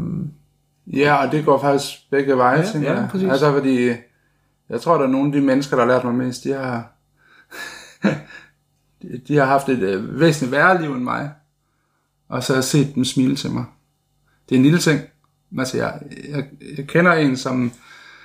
Ja, 0.92 1.26
og 1.26 1.32
det 1.32 1.44
går 1.44 1.60
faktisk 1.60 2.10
begge 2.10 2.36
veje, 2.36 2.58
Ja, 2.60 2.66
tænker 2.72 2.92
ja, 2.92 2.98
jeg. 3.00 3.08
præcis. 3.10 3.30
Altså, 3.30 3.52
fordi 3.52 3.88
jeg 4.68 4.80
tror, 4.80 4.98
der 4.98 5.04
er 5.04 5.08
nogle 5.08 5.26
af 5.26 5.32
de 5.32 5.40
mennesker, 5.40 5.76
der 5.76 5.84
har 5.84 5.92
lært 5.92 6.04
mig 6.04 6.14
mest, 6.14 6.44
de 6.44 6.52
har, 6.52 6.92
de, 9.02 9.20
de 9.28 9.36
har 9.36 9.44
haft 9.44 9.68
et 9.68 9.78
øh, 9.78 10.20
væsentligt 10.20 10.52
værre 10.52 10.82
liv 10.82 10.92
end 10.92 11.02
mig. 11.02 11.30
Og 12.28 12.42
så 12.42 12.52
har 12.52 12.56
jeg 12.56 12.64
set 12.64 12.94
dem 12.94 13.04
smile 13.04 13.36
til 13.36 13.50
mig. 13.50 13.64
Det 14.48 14.54
er 14.54 14.58
en 14.58 14.62
lille 14.62 14.78
ting. 14.78 15.00
Men 15.50 15.60
Altså, 15.60 15.76
jeg, 15.76 16.00
jeg, 16.28 16.44
jeg 16.78 16.86
kender 16.86 17.12
en, 17.12 17.36
som 17.36 17.72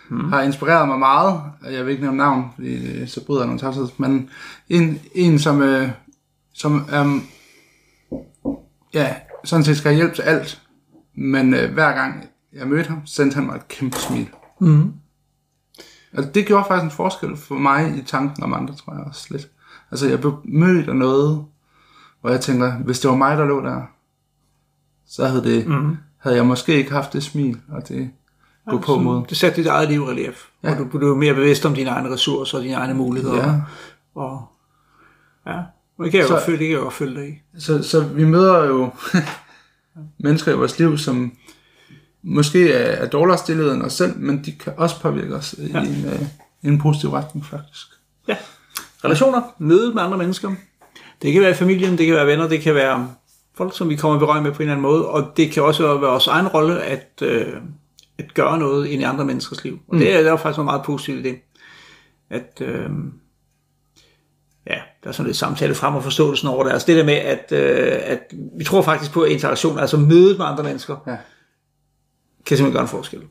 hmm. 0.09 0.29
har 0.29 0.41
inspireret 0.41 0.87
mig 0.87 0.99
meget. 0.99 1.41
og 1.61 1.73
Jeg 1.73 1.85
vil 1.85 1.91
ikke 1.91 2.03
nævne 2.03 2.17
navn, 2.17 2.45
fordi 2.55 3.01
øh, 3.01 3.07
så 3.07 3.25
bryder 3.25 3.41
jeg 3.41 3.47
nogle 3.47 3.59
tavshed. 3.59 3.87
Men 3.97 4.29
en, 4.69 5.01
en 5.15 5.39
som, 5.39 5.61
øh, 5.61 5.89
som 6.53 6.89
øh, 6.93 7.21
ja, 8.93 9.15
sådan 9.43 9.63
set 9.63 9.77
skal 9.77 9.91
have 9.91 9.95
hjælp 9.95 10.13
til 10.13 10.21
alt. 10.21 10.61
Men 11.15 11.53
øh, 11.53 11.73
hver 11.73 11.93
gang 11.93 12.25
jeg 12.53 12.67
mødte 12.67 12.89
ham, 12.89 13.05
sendte 13.05 13.35
han 13.35 13.45
mig 13.45 13.55
et 13.55 13.67
kæmpe 13.67 13.97
smil. 13.97 14.29
mm. 14.59 14.93
Altså, 16.13 16.31
det 16.31 16.45
gjorde 16.45 16.65
faktisk 16.67 16.83
en 16.83 16.91
forskel 16.91 17.37
for 17.37 17.55
mig 17.55 17.97
i 17.97 18.01
tanken 18.01 18.43
om 18.43 18.53
andre, 18.53 18.75
tror 18.75 18.93
jeg 18.93 19.03
også 19.03 19.27
lidt. 19.31 19.47
Altså, 19.91 20.09
jeg 20.09 20.19
blev 20.19 20.37
mødt 20.45 20.89
af 20.89 20.95
noget, 20.95 21.45
hvor 22.23 22.31
jeg 22.31 22.41
tænker, 22.41 22.71
hvis 22.77 22.99
det 22.99 23.09
var 23.09 23.15
mig, 23.15 23.37
der 23.37 23.45
lå 23.45 23.61
der, 23.61 23.81
så 25.07 25.25
havde, 25.27 25.43
det, 25.43 25.67
mm. 25.67 25.97
havde 26.17 26.35
jeg 26.35 26.45
måske 26.45 26.75
ikke 26.75 26.91
haft 26.91 27.13
det 27.13 27.23
smil, 27.23 27.59
og 27.69 27.87
det 27.87 28.09
gå 28.69 28.77
på 28.77 28.97
mod. 28.99 29.25
Det 29.29 29.37
satte 29.37 29.57
dit 29.61 29.67
eget 29.67 29.89
liv 29.89 30.01
i 30.01 30.05
relief, 30.05 30.45
ja. 30.63 30.71
og 30.71 30.77
du 30.77 30.97
blev 30.97 31.15
mere 31.15 31.33
bevidst 31.33 31.65
om 31.65 31.73
dine 31.73 31.89
egne 31.89 32.09
ressourcer 32.13 32.57
og 32.57 32.63
dine 32.63 32.73
egne 32.75 32.93
muligheder. 32.93 33.47
Ja. 33.47 33.61
Og, 34.15 34.47
ja, 35.47 35.57
og 35.97 36.03
det 36.03 36.11
kan 36.11 36.19
jeg 36.19 36.27
Så- 36.27 36.33
godt 36.33 36.45
følge, 36.45 36.57
det 36.59 36.67
kan 36.67 36.73
jeg 36.73 36.81
godt 36.83 36.93
følge 36.93 37.15
dig 37.21 37.29
i. 37.29 37.59
Så, 37.59 37.83
så 37.83 38.03
vi 38.03 38.25
møder 38.25 38.65
jo 38.65 38.89
mennesker 40.23 40.51
i 40.51 40.55
vores 40.55 40.79
liv, 40.79 40.97
som 40.97 41.33
måske 42.21 42.73
er, 42.73 42.91
er 43.03 43.07
dårligere 43.07 43.37
stillet 43.37 43.73
end 43.73 43.83
os 43.83 43.93
selv, 43.93 44.17
men 44.19 44.45
de 44.45 44.51
kan 44.51 44.73
også 44.77 45.01
påvirke 45.01 45.35
os 45.35 45.55
ja. 45.57 45.81
i, 45.81 45.87
en, 45.87 46.29
i 46.61 46.67
en 46.67 46.79
positiv 46.81 47.09
retning, 47.09 47.45
faktisk. 47.45 47.87
Ja. 48.27 48.37
Relationer, 49.05 49.41
møde 49.57 49.93
med 49.93 50.01
andre 50.03 50.17
mennesker. 50.17 50.55
Det 51.23 51.33
kan 51.33 51.41
være 51.41 51.55
familien, 51.55 51.97
det 51.97 52.05
kan 52.05 52.15
være 52.15 52.27
venner, 52.27 52.47
det 52.47 52.61
kan 52.61 52.75
være 52.75 53.15
folk, 53.55 53.77
som 53.77 53.89
vi 53.89 53.95
kommer 53.95 54.17
i 54.17 54.19
berøring 54.19 54.43
med 54.43 54.51
på 54.51 54.57
en 54.57 54.61
eller 54.61 54.73
anden 54.73 54.81
måde, 54.81 55.07
og 55.07 55.31
det 55.37 55.51
kan 55.51 55.63
også 55.63 55.83
være 55.83 55.99
vores 55.99 56.27
egen 56.27 56.47
rolle 56.47 56.81
at, 56.83 57.09
øh, 57.21 57.53
at 58.17 58.33
gøre 58.33 58.57
noget 58.57 58.87
ind 58.87 59.01
i 59.01 59.05
andre 59.05 59.25
menneskers 59.25 59.63
liv. 59.63 59.79
Og 59.87 59.95
mm. 59.95 59.99
det, 59.99 60.15
er, 60.15 60.23
der 60.23 60.33
er 60.33 60.37
faktisk 60.37 60.57
noget 60.57 60.65
meget 60.65 60.83
positivt 60.85 61.25
i 61.25 61.29
det. 61.29 61.39
At, 62.29 62.61
øh, 62.61 62.89
ja, 64.67 64.79
der 65.03 65.09
er 65.09 65.11
sådan 65.11 65.25
lidt 65.25 65.37
samtale 65.37 65.75
frem 65.75 65.95
og 65.95 66.03
forståelsen 66.03 66.47
over 66.47 66.63
det. 66.63 66.71
Altså 66.71 66.87
det 66.87 66.95
der 66.95 67.05
med, 67.05 67.13
at, 67.13 67.51
øh, 67.51 67.99
at 68.03 68.19
vi 68.57 68.63
tror 68.63 68.81
faktisk 68.81 69.11
på, 69.11 69.23
interaktion, 69.23 69.79
altså 69.79 69.97
mødet 69.97 70.37
med 70.37 70.45
andre 70.45 70.63
mennesker, 70.63 70.97
Ja. 71.07 71.15
kan 72.45 72.57
simpelthen 72.57 72.73
gøre 72.73 72.81
en 72.81 72.87
forskel. 72.87 73.21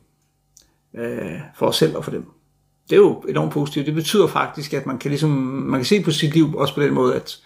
Øh, 0.97 1.39
for 1.55 1.67
os 1.67 1.75
selv 1.75 1.97
og 1.97 2.03
for 2.03 2.11
dem. 2.11 2.25
Det 2.89 2.95
er 2.95 2.99
jo 2.99 3.19
enormt 3.29 3.51
positivt. 3.51 3.85
Det 3.85 3.95
betyder 3.95 4.27
faktisk, 4.27 4.73
at 4.73 4.85
man 4.85 4.97
kan, 4.97 5.11
ligesom, 5.11 5.29
man 5.29 5.79
kan 5.79 5.85
se 5.85 6.03
på 6.03 6.11
sit 6.11 6.33
liv 6.33 6.55
også 6.55 6.75
på 6.75 6.81
den 6.81 6.93
måde, 6.93 7.15
at 7.15 7.39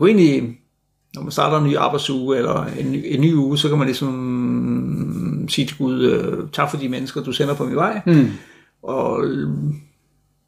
man 0.00 0.08
ind 0.08 0.20
i, 0.20 0.40
når 1.14 1.22
man 1.22 1.32
starter 1.32 1.58
en 1.58 1.64
ny 1.70 1.76
arbejdsuge 1.76 2.36
eller 2.36 2.64
en, 2.64 2.92
ny- 2.92 3.02
en 3.04 3.20
ny 3.20 3.34
uge, 3.34 3.58
så 3.58 3.68
kan 3.68 3.78
man 3.78 3.86
ligesom 3.86 5.46
sige 5.48 5.66
til 5.66 5.78
Gud, 5.78 6.00
øh, 6.02 6.48
tak 6.52 6.70
for 6.70 6.76
de 6.76 6.88
mennesker, 6.88 7.22
du 7.22 7.32
sender 7.32 7.54
på 7.54 7.64
min 7.64 7.76
vej, 7.76 8.00
Mm. 8.06 8.26
og, 8.82 9.24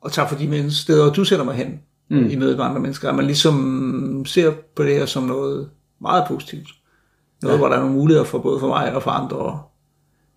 og 0.01 0.13
tak 0.13 0.29
for 0.29 0.37
de 0.37 0.49
mennesker, 0.49 0.83
steder, 0.83 1.13
du 1.13 1.25
sender 1.25 1.45
mig 1.45 1.55
hen 1.55 1.81
mm. 2.11 2.27
i 2.31 2.37
mødet 2.37 2.57
med 2.57 2.65
andre 2.65 2.81
mennesker. 2.81 3.09
At 3.09 3.15
man 3.15 3.25
ligesom 3.27 4.25
ser 4.27 4.53
på 4.77 4.83
det 4.83 4.95
her 4.95 5.07
som 5.07 5.23
noget 5.23 5.71
meget 6.01 6.25
positivt. 6.29 6.69
Noget, 7.43 7.55
ja. 7.55 7.59
hvor 7.59 7.69
der 7.69 7.77
er 7.77 7.81
nogle 7.81 7.95
muligheder 7.95 8.25
for 8.25 8.39
både 8.39 8.61
for 8.61 8.69
mig 8.69 8.95
og 8.95 9.03
for 9.03 9.11
andre. 9.11 9.37
Og 9.37 9.61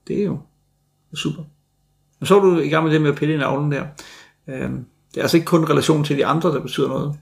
det 0.08 0.20
er 0.22 0.26
jo 0.26 0.38
super. 1.16 1.44
Og 2.22 2.28
så 2.28 2.36
er 2.36 2.40
du 2.42 2.58
i 2.60 2.70
gang 2.70 2.84
med 2.86 2.94
det 2.94 3.02
med 3.02 3.10
at 3.12 3.16
pille 3.18 3.34
i 3.34 3.38
navlen 3.38 3.72
der. 3.72 3.84
Øhm, 4.50 4.86
Det 5.12 5.18
er 5.18 5.22
altså 5.22 5.38
ikke 5.38 5.46
kun 5.46 5.66
relation 5.70 6.04
til 6.04 6.18
de 6.18 6.26
andre, 6.26 6.50
der 6.50 6.60
betyder 6.62 6.88
noget. 6.88 7.16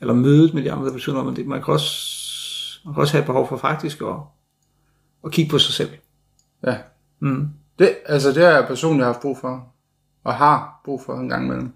Eller 0.00 0.14
mødet 0.14 0.54
med 0.54 0.62
de 0.62 0.72
andre, 0.72 0.86
der 0.86 0.92
betyder 0.92 1.14
noget. 1.14 1.26
Men 1.26 1.36
det, 1.36 1.46
man, 1.46 1.62
kan 1.62 1.74
også, 1.74 2.80
man 2.84 2.94
kan 2.94 3.00
også 3.00 3.12
have 3.12 3.20
et 3.20 3.26
behov 3.26 3.48
for 3.48 3.56
faktisk 3.56 4.00
at, 4.00 4.16
at 5.24 5.32
kigge 5.32 5.50
på 5.50 5.58
sig 5.58 5.74
selv. 5.74 5.90
Ja. 6.66 6.76
Mm. 7.20 7.48
Det, 7.78 7.96
altså, 8.06 8.28
det 8.28 8.42
har 8.42 8.50
jeg 8.50 8.66
personligt 8.66 9.06
haft 9.06 9.20
brug 9.20 9.38
for, 9.38 9.72
og 10.24 10.34
har 10.34 10.80
brug 10.84 11.02
for 11.02 11.14
en 11.14 11.28
gang 11.28 11.44
imellem. 11.44 11.72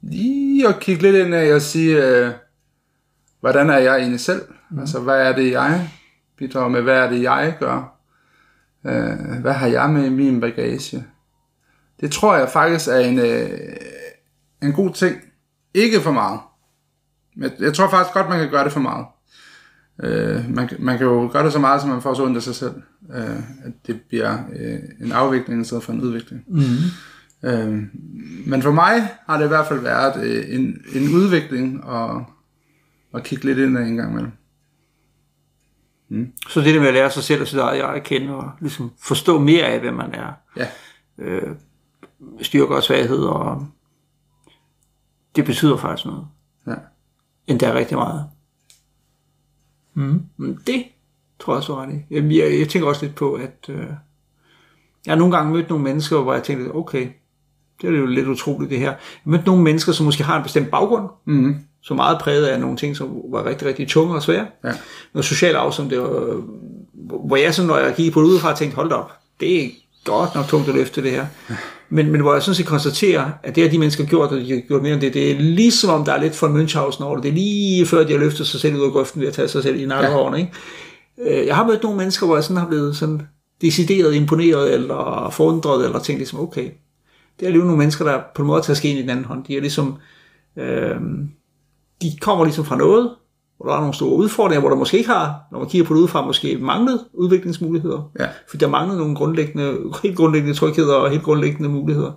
Lige 0.00 0.68
at 0.68 0.80
kigge 0.80 1.02
lidt 1.02 1.16
ind 1.16 1.34
af 1.34 1.54
og 1.54 1.62
sige, 1.62 2.06
øh, 2.06 2.32
hvordan 3.40 3.70
er 3.70 3.78
jeg 3.78 3.98
egentlig 3.98 4.20
selv? 4.20 4.42
Mm. 4.70 4.78
Altså, 4.78 5.00
hvad 5.00 5.26
er 5.26 5.32
det, 5.32 5.50
jeg 5.50 5.90
bidrager 6.36 6.68
med? 6.68 6.82
Hvad 6.82 6.98
er 6.98 7.10
det, 7.10 7.22
jeg 7.22 7.56
gør? 7.60 7.98
Øh, 8.86 9.40
hvad 9.40 9.52
har 9.52 9.66
jeg 9.66 9.90
med 9.90 10.04
i 10.04 10.10
min 10.10 10.40
bagage? 10.40 11.04
Det 12.00 12.12
tror 12.12 12.36
jeg 12.36 12.48
faktisk 12.48 12.88
er 12.88 12.98
en, 12.98 13.18
øh, 13.18 13.76
en 14.62 14.72
god 14.72 14.90
ting. 14.90 15.16
Ikke 15.74 16.00
for 16.00 16.12
meget. 16.12 16.40
Men 17.36 17.42
jeg, 17.42 17.52
jeg 17.60 17.74
tror 17.74 17.88
faktisk 17.90 18.14
godt, 18.14 18.28
man 18.28 18.38
kan 18.40 18.50
gøre 18.50 18.64
det 18.64 18.72
for 18.72 18.80
meget. 18.80 19.06
Øh, 20.02 20.50
man, 20.50 20.68
kan- 20.68 20.76
man 20.84 20.98
kan 20.98 21.06
jo 21.06 21.28
gøre 21.32 21.44
det 21.44 21.52
så 21.52 21.58
meget, 21.58 21.80
så 21.80 21.86
man 21.86 22.02
får 22.02 22.14
så 22.14 22.24
ondt 22.24 22.36
af 22.36 22.42
sig 22.42 22.54
selv. 22.54 22.74
Øh, 23.14 23.36
at 23.64 23.72
det 23.86 24.00
bliver 24.08 24.38
øh, 24.56 24.78
en 25.06 25.12
afvikling 25.12 25.60
i 25.62 25.64
stedet 25.64 25.82
for 25.84 25.92
en 25.92 26.00
udvikling. 26.00 26.44
Mm-hmm. 26.48 27.48
Øh, 27.50 27.82
men 28.46 28.62
for 28.62 28.72
mig 28.72 29.08
har 29.26 29.38
det 29.38 29.44
i 29.44 29.48
hvert 29.48 29.66
fald 29.66 29.80
været 29.80 30.24
øh, 30.24 30.44
en, 30.54 30.80
en 30.94 31.14
udvikling 31.14 31.84
og, 31.84 32.24
og 33.12 33.22
kigge 33.22 33.44
lidt 33.44 33.58
ind 33.58 33.78
en 33.78 33.96
gang 33.96 34.10
imellem. 34.10 34.32
Så 36.48 36.60
det 36.60 36.74
der 36.74 36.80
med 36.80 36.88
at 36.88 36.94
lære 36.94 37.10
sig 37.10 37.22
selv 37.22 37.40
og 37.40 37.48
sit 37.48 37.58
eget 37.58 37.78
jeg 37.78 37.88
at 37.88 38.02
kende, 38.02 38.34
og 38.34 38.50
ligesom 38.60 38.90
forstå 39.02 39.38
mere 39.38 39.64
af, 39.64 39.80
hvem 39.80 39.94
man 39.94 40.14
er. 40.14 40.32
Ja, 40.56 40.66
Øh, 41.18 41.56
styrker 42.42 42.74
og 42.76 42.82
svagheder, 42.82 43.28
og 43.30 43.66
det 45.36 45.44
betyder 45.44 45.76
faktisk 45.76 46.06
noget. 46.06 46.26
Endda 47.46 47.74
rigtig 47.74 47.96
meget. 47.96 48.24
Mm. 49.94 50.22
Men 50.36 50.58
det 50.66 50.84
tror 51.40 51.52
jeg 51.52 51.58
også 51.58 51.74
var 51.74 51.88
i. 51.88 52.04
Jamen, 52.10 52.32
Jeg, 52.32 52.58
jeg 52.58 52.68
tænker 52.68 52.88
også 52.88 53.04
lidt 53.04 53.14
på, 53.14 53.32
at 53.32 53.66
øh, 53.68 53.76
jeg 55.06 55.12
har 55.12 55.16
nogle 55.16 55.36
gange 55.36 55.52
mødt 55.52 55.68
nogle 55.68 55.84
mennesker, 55.84 56.20
hvor 56.20 56.34
jeg 56.34 56.42
tænkte, 56.42 56.74
okay, 56.74 57.08
det 57.82 57.94
er 57.94 57.98
jo 57.98 58.06
lidt 58.06 58.28
utroligt 58.28 58.70
det 58.70 58.78
her. 58.78 58.86
Jeg 58.86 58.98
har 59.24 59.30
mødt 59.30 59.46
nogle 59.46 59.62
mennesker, 59.62 59.92
som 59.92 60.06
måske 60.06 60.24
har 60.24 60.36
en 60.36 60.42
bestemt 60.42 60.70
baggrund, 60.70 61.08
Mm-hmm. 61.24 61.56
så 61.80 61.94
meget 61.94 62.18
præget 62.20 62.46
af 62.46 62.60
nogle 62.60 62.76
ting, 62.76 62.96
som 62.96 63.22
var 63.30 63.46
rigtig, 63.46 63.68
rigtig 63.68 63.88
tunge 63.88 64.14
og 64.14 64.22
svære. 64.22 64.46
Ja. 64.64 64.72
Noget 65.14 65.24
socialt 65.24 65.56
det 65.90 66.00
var, 66.00 66.42
hvor 67.26 67.36
jeg 67.36 67.54
sådan, 67.54 67.66
når 67.68 67.76
jeg 67.76 67.96
kiggede 67.96 68.14
på 68.14 68.20
det 68.20 68.26
udefra, 68.26 68.54
tænkte, 68.56 68.76
hold 68.76 68.88
da 68.88 68.94
op, 68.94 69.12
det 69.40 69.64
er 69.64 69.70
godt 70.04 70.34
nok 70.34 70.46
tungt 70.48 70.68
at 70.68 70.74
løfte 70.74 71.02
det 71.02 71.10
her. 71.10 71.26
Men, 71.88 72.12
men 72.12 72.20
hvor 72.20 72.32
jeg 72.32 72.42
sådan 72.42 72.54
set 72.54 72.66
konstaterer, 72.66 73.30
at 73.42 73.54
det 73.54 73.62
har 73.62 73.70
de 73.70 73.78
mennesker 73.78 74.04
gjort, 74.04 74.32
og 74.32 74.40
de 74.40 74.52
har 74.52 74.60
gjort 74.60 74.82
mere 74.82 74.92
end 74.92 75.00
det, 75.00 75.14
det 75.14 75.30
er 75.30 75.38
ligesom 75.40 75.90
om, 75.90 76.04
der 76.04 76.12
er 76.12 76.20
lidt 76.20 76.42
von 76.42 76.62
Münchhausen 76.62 77.04
over 77.04 77.14
det. 77.14 77.22
Det 77.22 77.28
er 77.28 77.34
lige 77.34 77.86
før, 77.86 78.04
de 78.04 78.12
har 78.12 78.20
løftet 78.20 78.46
sig 78.46 78.60
selv 78.60 78.76
ud 78.76 78.84
af 78.84 78.92
grøften 78.92 79.20
ved 79.20 79.28
at 79.28 79.34
tage 79.34 79.48
sig 79.48 79.62
selv 79.62 79.80
i 79.80 79.86
nakkehårene. 79.86 80.40
Ikke? 80.40 80.52
Øh, 81.40 81.46
Jeg 81.46 81.56
har 81.56 81.66
mødt 81.66 81.82
nogle 81.82 81.98
mennesker, 81.98 82.26
hvor 82.26 82.36
jeg 82.36 82.44
sådan 82.44 82.56
har 82.56 82.68
blevet 82.68 82.96
sådan 82.96 83.22
decideret 83.60 84.14
imponeret, 84.14 84.74
eller 84.74 85.30
forundret, 85.32 85.84
eller 85.84 85.98
tænkt 85.98 86.18
ligesom, 86.18 86.40
okay, 86.40 86.64
det 87.38 87.42
er 87.42 87.46
alligevel 87.46 87.66
nogle 87.66 87.78
mennesker, 87.78 88.04
der 88.04 88.20
på 88.34 88.42
en 88.42 88.46
måde 88.46 88.62
tager 88.62 88.74
skeen 88.74 88.96
i 88.98 89.02
den 89.02 89.10
anden 89.10 89.24
hånd. 89.24 89.44
De 89.44 89.56
er 89.56 89.60
ligesom, 89.60 89.96
øh, 90.58 90.96
de 92.02 92.16
kommer 92.20 92.44
ligesom 92.44 92.64
fra 92.64 92.76
noget, 92.76 93.10
hvor 93.62 93.70
der 93.70 93.76
er 93.76 93.80
nogle 93.80 93.94
store 93.94 94.16
udfordringer, 94.16 94.60
hvor 94.60 94.68
der 94.68 94.76
måske 94.76 94.96
ikke 94.98 95.10
har, 95.10 95.34
når 95.52 95.58
man 95.58 95.68
kigger 95.68 95.88
på 95.88 95.94
det 95.94 96.00
udefra, 96.00 96.26
måske 96.26 96.58
manglet 96.60 97.04
udviklingsmuligheder. 97.12 98.10
Ja. 98.20 98.26
For 98.50 98.56
der 98.56 98.68
mangler 98.68 98.96
nogle 98.96 99.14
grundlæggende, 99.14 99.78
helt 100.02 100.16
grundlæggende 100.16 100.54
trygheder 100.54 100.94
og 100.94 101.10
helt 101.10 101.22
grundlæggende 101.22 101.68
muligheder. 101.68 102.12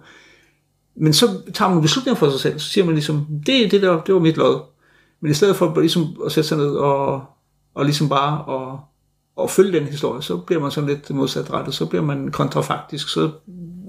Men 0.98 1.14
så 1.14 1.28
tager 1.54 1.74
man 1.74 1.82
beslutninger 1.82 2.20
for 2.20 2.30
sig 2.30 2.40
selv, 2.40 2.60
så 2.60 2.70
siger 2.70 2.86
man 2.86 2.94
ligesom, 2.94 3.26
det, 3.46 3.72
det, 3.72 3.82
der, 3.82 4.02
det 4.02 4.14
var 4.14 4.20
mit 4.20 4.38
lod. 4.38 4.60
Men 5.22 5.32
i 5.32 5.34
stedet 5.34 5.56
for 5.56 5.80
ligesom 5.80 6.08
at 6.26 6.32
sætte 6.32 6.48
sig 6.48 6.58
ned 6.58 6.72
og, 6.72 7.24
og 7.76 7.86
ligesom 7.86 8.10
bare 8.10 8.56
at, 8.56 8.80
at 9.44 9.50
følge 9.50 9.80
den 9.80 9.88
historie, 9.88 10.22
så 10.22 10.38
bliver 10.38 10.62
man 10.62 10.72
sådan 10.72 10.90
lidt 10.90 11.10
modsatrettet, 11.10 11.74
så 11.74 11.86
bliver 11.86 12.04
man 12.04 12.32
kontrafaktisk, 12.32 13.10
så 13.10 13.32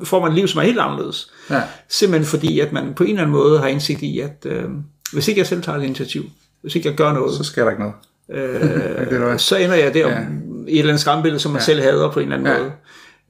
får 0.04 0.20
man 0.20 0.28
et 0.28 0.34
liv, 0.34 0.48
som 0.48 0.60
er 0.60 0.64
helt 0.64 0.78
anderledes. 0.78 1.30
Ja. 1.50 1.62
Simpelthen 1.88 2.26
fordi, 2.26 2.60
at 2.60 2.72
man 2.72 2.94
på 2.94 3.04
en 3.04 3.10
eller 3.10 3.22
anden 3.22 3.36
måde 3.36 3.58
har 3.58 3.66
indsigt 3.66 4.02
i, 4.02 4.20
at 4.20 4.46
øh, 4.48 4.70
hvis 5.12 5.28
ikke 5.28 5.38
jeg 5.38 5.46
selv 5.46 5.62
tager 5.62 5.78
et 5.78 5.84
initiativ, 5.84 6.22
hvis 6.66 6.74
ikke 6.76 6.88
jeg 6.88 6.96
gør 6.96 7.12
noget, 7.12 7.34
Så 7.34 7.44
sker 7.44 7.62
der 7.64 7.70
ikke 7.70 7.82
noget. 7.82 7.94
øh, 8.30 8.60
det 9.10 9.12
er 9.22 9.36
så 9.36 9.56
ender 9.56 9.74
jeg 9.74 9.94
der 9.94 10.08
Ja. 10.08 10.20
i 10.66 10.72
et 10.72 10.78
eller 10.78 10.88
andet 10.90 11.00
skræmmebillede, 11.00 11.40
som 11.40 11.52
man 11.52 11.58
ja. 11.60 11.64
selv 11.64 11.80
hader 11.82 12.10
på 12.10 12.20
en 12.20 12.32
eller 12.32 12.36
anden 12.36 12.46
Ja. 12.48 12.58
ja. 12.58 12.60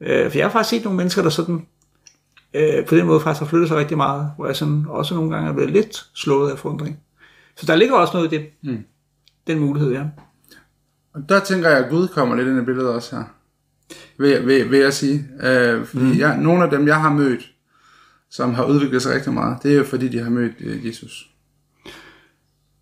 måde. 0.09 0.23
Øh, 0.25 0.31
for 0.31 0.37
jeg 0.37 0.45
har 0.45 0.51
faktisk 0.51 0.69
set 0.69 0.83
nogle 0.83 0.97
mennesker, 0.97 1.21
der 1.21 1.29
sådan, 1.29 1.65
øh, 2.53 2.85
på 2.85 2.95
den 2.95 3.05
måde 3.05 3.19
faktisk 3.19 3.39
har 3.39 3.47
flyttet 3.47 3.67
sig 3.67 3.77
rigtig 3.77 3.97
meget, 3.97 4.31
hvor 4.35 4.45
jeg 4.45 4.55
sådan 4.55 4.85
også 4.89 5.15
nogle 5.15 5.31
gange 5.35 5.49
er 5.49 5.53
blevet 5.53 5.71
lidt 5.71 6.05
slået 6.15 6.51
af 6.51 6.57
forundring. 6.59 6.99
Så 7.57 7.65
der 7.65 7.75
ligger 7.75 7.95
også 7.95 8.17
noget 8.17 8.33
i 8.33 8.37
det. 8.37 8.45
Mm. 8.63 8.83
Den 9.47 9.59
mulighed, 9.59 9.91
ja. 9.91 10.03
Og 11.13 11.21
der 11.29 11.39
tænker 11.39 11.69
jeg, 11.69 11.77
at 11.77 11.89
Gud 11.89 12.07
kommer 12.07 12.35
lidt 12.35 12.47
ind 12.47 12.61
i 12.61 12.65
billedet 12.65 12.89
også 12.89 13.15
her. 13.15 13.23
Vil, 14.19 14.47
vil, 14.47 14.71
vil 14.71 14.79
jeg 14.79 14.93
sige. 14.93 15.27
Øh, 15.43 15.85
fordi 15.85 16.03
mm. 16.03 16.17
jeg, 16.17 16.37
nogle 16.37 16.63
af 16.63 16.69
dem, 16.69 16.87
jeg 16.87 17.01
har 17.01 17.13
mødt, 17.13 17.51
som 18.31 18.53
har 18.53 18.65
udviklet 18.65 19.01
sig 19.01 19.15
rigtig 19.15 19.33
meget, 19.33 19.57
det 19.63 19.71
er 19.71 19.75
jo 19.77 19.83
fordi, 19.83 20.07
de 20.07 20.19
har 20.19 20.29
mødt 20.29 20.53
øh, 20.59 20.87
Jesus. 20.87 21.29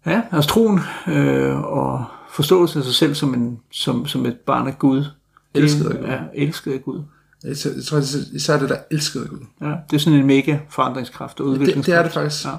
Ja, 0.06 0.22
altså 0.32 0.50
troen 0.50 0.80
øh, 1.08 1.58
og 1.62 2.06
forståelsen 2.30 2.80
af 2.80 2.86
sig 2.86 2.94
selv 2.96 3.16
som, 3.16 3.34
en, 3.34 3.60
som, 3.72 4.06
som 4.06 4.26
et 4.26 4.38
barn 4.40 4.68
af 4.68 4.80
Gud. 4.80 5.06
Elsket 5.54 5.86
af 5.92 5.98
Gud. 6.00 6.08
Ja, 6.08 6.20
elsket 6.34 6.72
af 6.74 6.84
Gud. 6.84 7.04
Jeg 7.44 7.58
tror- 7.88 7.98
det- 8.00 8.28
især 8.34 8.60
det 8.60 8.70
der 8.70 8.78
elskede 8.92 9.28
Gud. 9.28 9.40
Ja, 9.62 9.76
det 9.90 9.96
er 9.96 10.00
sådan 10.00 10.20
en 10.20 10.28
mega 10.28 10.60
forandringskraft 10.70 11.40
og 11.40 11.46
det- 11.46 11.52
udviklingskraft. 11.52 11.86
det 11.86 11.94
er 12.00 12.04
det 12.04 12.12
faktisk. 12.12 12.46
Ja. 12.46 12.52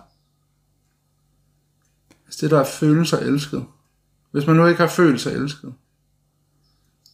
Altså 2.26 2.38
det 2.40 2.50
der 2.50 2.60
er 2.60 2.64
følelser 2.64 3.18
elsket. 3.18 3.64
Hvis 4.30 4.46
man 4.46 4.56
nu 4.56 4.66
ikke 4.66 4.80
har 4.80 4.88
følt 4.88 5.20
sig 5.20 5.32
elsket, 5.32 5.74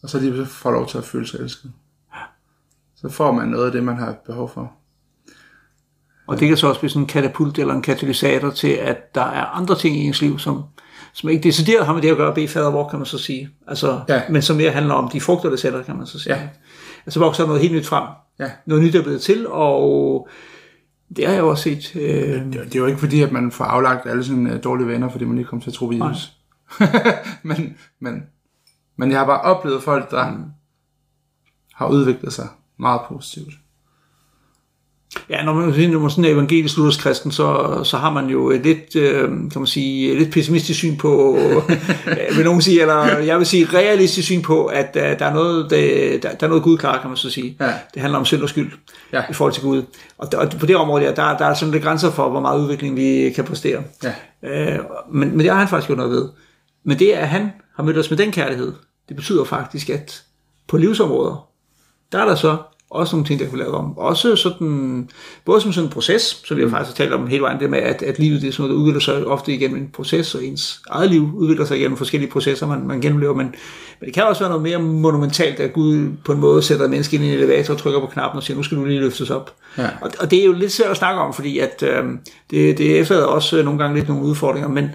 og 0.03 0.11
så 0.11 0.21
lige 0.21 0.47
får 0.47 0.71
lov 0.71 0.89
til 0.89 0.99
at 0.99 1.05
føle 1.05 1.27
sig 1.27 1.41
elsket, 1.41 1.73
så 2.97 3.09
får 3.09 3.33
man 3.33 3.49
noget 3.49 3.67
af 3.67 3.73
det, 3.73 3.85
man 3.85 3.97
har 3.97 4.17
behov 4.27 4.49
for. 4.49 4.73
Og 6.27 6.41
det 6.41 6.49
kan 6.49 6.57
så 6.57 6.69
også 6.69 6.81
blive 6.81 6.91
sådan 6.91 7.03
en 7.03 7.07
katapult 7.07 7.59
eller 7.59 7.75
en 7.75 7.83
katalysator 7.83 8.51
til, 8.51 8.69
at 8.69 9.15
der 9.15 9.23
er 9.23 9.45
andre 9.45 9.79
ting 9.79 9.97
i 9.97 10.01
ens 10.01 10.23
liv, 10.23 10.39
som, 10.39 10.63
som 11.13 11.31
ikke 11.31 11.43
decideret 11.43 11.87
har 11.87 11.93
med 11.95 12.03
det 12.03 12.11
at 12.11 12.17
gøre, 12.17 12.35
bede 12.35 12.49
fader, 12.49 12.71
hvor 12.71 12.89
kan 12.89 12.99
man 12.99 13.07
så 13.07 13.19
sige. 13.19 13.51
Altså, 13.69 14.01
Ja. 14.09 14.23
Men 14.31 14.43
som 14.43 14.57
mere 14.57 14.71
handler 14.71 14.95
om 14.95 15.09
de 15.11 15.21
frugter, 15.21 15.51
det 15.51 15.59
sætter, 15.59 15.83
kan 15.83 15.97
man 15.97 16.07
så 16.07 16.19
sige. 16.19 16.35
Ja. 16.37 16.49
Altså 17.07 17.21
vokser 17.21 17.47
noget 17.47 17.61
helt 17.63 17.75
nyt 17.75 17.87
frem. 17.87 18.05
Ja. 18.39 18.51
Noget 18.67 18.85
nyt 18.85 18.95
er 18.95 19.03
blevet 19.03 19.21
til, 19.21 19.47
og 19.49 20.29
det 21.17 21.27
har 21.27 21.35
jeg 21.35 21.43
også 21.43 21.63
set. 21.63 21.97
Øh, 21.97 22.03
Det 22.03 22.53
det 22.53 22.75
er 22.75 22.79
jo 22.79 22.87
ikke 22.87 23.01
fordi, 23.01 23.23
at 23.23 23.33
man 23.33 23.53
får 23.53 23.65
aflagt 23.65 24.07
alle 24.07 24.25
sine 24.25 24.53
øh, 24.53 24.65
dårlige 24.65 24.89
venner, 24.89 25.09
fordi 25.09 25.25
man 25.25 25.39
ikke 25.39 25.49
kommer 25.49 25.63
til 25.63 25.71
at 25.71 25.75
tro 25.75 25.87
på 25.87 25.93
Jesus. 25.93 26.33
men, 27.49 27.77
men, 28.01 28.23
men 28.97 29.11
jeg 29.11 29.19
har 29.19 29.27
bare 29.27 29.41
oplevet 29.41 29.83
folk, 29.83 30.11
der 30.11 30.31
mm. 30.31 30.45
har 31.75 31.87
udviklet 31.89 32.33
sig 32.33 32.49
meget 32.79 33.01
positivt. 33.09 33.55
Ja, 35.31 35.45
når 35.45 35.53
man, 35.53 35.91
når 35.91 35.99
man 35.99 36.11
sådan 36.11 36.25
er 36.25 36.29
evangelisk 36.29 36.77
luthersk 36.77 37.01
kristen, 37.01 37.33
så, 37.33 37.81
så 37.85 37.97
har 37.97 38.11
man 38.11 38.27
jo 38.27 38.51
et 38.51 38.61
lidt, 38.61 38.97
øh, 38.97 39.29
kan 39.29 39.51
man 39.57 39.67
sige, 39.67 40.13
et 40.13 40.19
lidt 40.19 40.33
pessimistisk 40.33 40.79
syn 40.79 40.97
på, 40.97 41.39
vil 42.37 42.45
nogen 42.45 42.63
sige, 42.63 42.81
eller 42.81 43.19
jeg 43.19 43.39
vil 43.39 43.47
sige 43.47 43.69
realistisk 43.75 44.27
syn 44.27 44.43
på, 44.43 44.67
at 44.67 44.97
øh, 44.97 45.19
der 45.19 45.27
er 45.27 45.35
noget, 45.35 45.71
der, 45.71 46.19
der, 46.19 46.35
der 46.35 46.47
er 46.47 46.49
noget 46.49 46.63
Gud 46.63 46.79
klar, 46.79 47.01
kan 47.01 47.11
man 47.11 47.17
så 47.17 47.31
sige. 47.31 47.57
Ja. 47.61 47.73
Det 47.95 48.03
handler 48.03 48.19
om 48.19 48.25
synd 48.25 48.43
og 48.43 48.49
skyld 48.49 48.73
Ja. 49.13 49.23
i 49.31 49.33
forhold 49.33 49.53
til 49.53 49.63
Gud. 49.63 49.83
Og, 50.19 50.33
der, 50.33 50.39
og 50.39 50.51
på 50.61 50.67
det 50.67 50.77
område, 50.77 51.05
der, 51.05 51.15
der, 51.15 51.37
der 51.39 51.45
er 51.47 51.55
sådan 51.55 51.73
lidt 51.73 51.83
grænser 51.83 52.11
for, 52.11 52.29
hvor 52.29 52.41
meget 52.41 52.61
udvikling 52.61 52.97
vi 52.97 53.33
kan 53.35 53.45
præstere. 53.45 53.83
Ja. 54.05 54.13
Øh, 54.75 54.79
men, 55.13 55.31
men 55.31 55.41
det 55.41 55.51
har 55.51 55.59
han 55.59 55.69
faktisk 55.69 55.87
gjort 55.87 55.99
noget 55.99 56.13
ved. 56.13 56.29
Men 56.85 56.99
det, 56.99 57.11
at 57.11 57.29
han 57.29 57.53
har 57.77 57.83
mødt 57.83 57.99
os 57.99 58.11
med 58.11 58.19
den 58.19 58.33
kærlighed, 58.33 58.73
det 59.09 59.17
betyder 59.17 59.45
faktisk, 59.45 59.91
at 59.91 60.23
på 60.69 60.77
livsområder, 60.77 61.49
der 62.13 62.19
er 62.19 62.25
der 62.25 62.35
så 62.35 62.57
også 62.93 63.17
nogle 63.17 63.27
ting, 63.27 63.41
der 63.41 63.45
kan 63.47 63.53
blive 63.53 63.65
lavet 63.65 63.77
om. 63.77 63.99
Også 63.99 64.37
sådan, 64.37 65.09
både 65.45 65.61
som 65.61 65.73
sådan 65.73 65.89
en 65.89 65.93
proces, 65.93 66.23
som 66.45 66.57
vi 66.57 66.63
har 66.63 66.69
faktisk 66.69 66.99
har 66.99 67.05
talt 67.05 67.15
om 67.15 67.27
hele 67.27 67.43
vejen, 67.43 67.61
det 67.61 67.71
med, 67.71 67.79
at, 67.79 68.03
at 68.03 68.19
livet 68.19 68.43
det 68.43 68.49
er 68.49 68.53
sådan 68.53 68.63
noget, 68.63 68.79
der 68.79 68.83
udvikler 68.83 69.01
sig 69.01 69.27
ofte 69.27 69.53
igennem 69.53 69.83
en 69.83 69.91
proces, 69.93 70.35
og 70.35 70.45
ens 70.45 70.83
eget 70.91 71.11
liv 71.11 71.31
udvikler 71.35 71.65
sig 71.65 71.79
igennem 71.79 71.97
forskellige 71.97 72.31
processer, 72.31 72.67
man, 72.67 72.87
man 72.87 73.01
gennemlever, 73.01 73.35
men, 73.35 73.47
men 74.01 74.07
det 74.07 74.15
kan 74.15 74.25
også 74.25 74.41
være 74.41 74.51
noget 74.51 74.63
mere 74.63 74.79
monumentalt, 74.79 75.61
at 75.61 75.73
Gud 75.73 76.09
på 76.25 76.33
en 76.33 76.41
måde 76.41 76.63
sætter 76.63 76.85
et 76.85 76.91
menneske 76.91 77.17
ind 77.17 77.25
i 77.25 77.29
en 77.29 77.35
elevator 77.35 77.75
og 77.75 77.81
trykker 77.81 78.01
på 78.01 78.07
knappen 78.07 78.37
og 78.37 78.43
siger, 78.43 78.57
nu 78.57 78.63
skal 78.63 78.79
du 78.79 78.85
lige 78.85 79.01
løftes 79.01 79.31
op. 79.31 79.55
Ja. 79.79 79.89
Og, 80.01 80.11
og 80.21 80.31
det 80.31 80.41
er 80.41 80.45
jo 80.45 80.53
lidt 80.53 80.73
svært 80.73 80.91
at 80.91 80.97
snakke 80.97 81.21
om, 81.21 81.35
fordi 81.35 81.59
at, 81.59 81.83
øh, 81.83 82.05
det, 82.51 82.79
det 82.79 82.99
efterlader 82.99 83.27
også 83.27 83.59
øh, 83.59 83.65
nogle 83.65 83.79
gange 83.79 83.97
lidt 83.97 84.09
nogle 84.09 84.25
udfordringer, 84.25 84.69
men, 84.69 84.91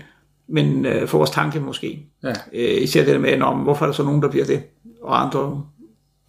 men 0.49 0.85
øh, 0.85 1.07
for 1.07 1.17
vores 1.17 1.29
tanke 1.29 1.59
måske. 1.59 2.05
Ja. 2.23 2.33
Øh, 2.53 2.81
især 2.81 3.03
det 3.03 3.13
der 3.13 3.19
med, 3.19 3.41
om, 3.41 3.57
hvorfor 3.57 3.85
er 3.85 3.87
der 3.87 3.93
så 3.93 4.03
nogen, 4.03 4.21
der 4.21 4.29
bliver 4.29 4.45
det, 4.45 4.61
og 5.03 5.21
andre, 5.21 5.61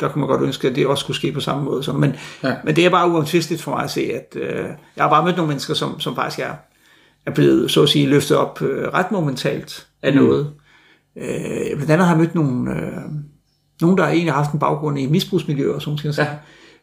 der 0.01 0.09
kunne 0.09 0.21
man 0.21 0.29
godt 0.29 0.43
ønske, 0.43 0.69
at 0.69 0.77
det 0.77 0.87
også 0.87 1.01
skulle 1.01 1.17
ske 1.17 1.33
på 1.33 1.41
samme 1.41 1.65
måde. 1.65 1.83
Sådan. 1.83 2.01
Men, 2.01 2.15
Ja. 2.45 2.55
men 2.65 2.77
det 2.77 2.87
er 2.87 2.91
bare 2.91 3.11
uomtvisteligt 3.11 3.63
for 3.63 3.71
mig 3.71 3.85
at 3.85 3.91
se, 3.91 4.01
at 4.01 4.37
øh, 4.37 4.65
jeg 4.97 5.05
har 5.05 5.09
bare 5.09 5.25
mødt 5.25 5.37
nogle 5.37 5.49
mennesker, 5.49 5.75
som, 5.75 6.01
som 6.01 6.15
faktisk 6.15 6.39
er, 6.39 6.53
er 7.27 7.31
blevet, 7.31 7.71
så 7.71 7.83
at 7.83 7.89
sige, 7.89 8.07
løftet 8.07 8.37
op 8.37 8.63
øh, 8.63 8.89
ret 8.89 9.11
momentalt 9.13 9.87
af 10.03 10.13
mm. 10.13 10.19
noget. 10.19 10.53
Øh, 11.17 11.77
blandt 11.77 11.91
andet 11.91 12.07
har 12.07 12.15
jeg 12.15 12.21
mødt 12.21 12.35
nogle, 12.35 12.71
øh, 12.77 13.03
nogen, 13.81 13.99
der 13.99 14.05
egentlig 14.05 14.33
har 14.33 14.43
haft 14.43 14.53
en 14.53 14.59
baggrund 14.59 14.99
i 14.99 15.07
misbrugsmiljøer 15.07 15.75
og 15.75 15.83
sådan 15.83 15.99
noget, 16.05 16.19
Ja. 16.19 16.29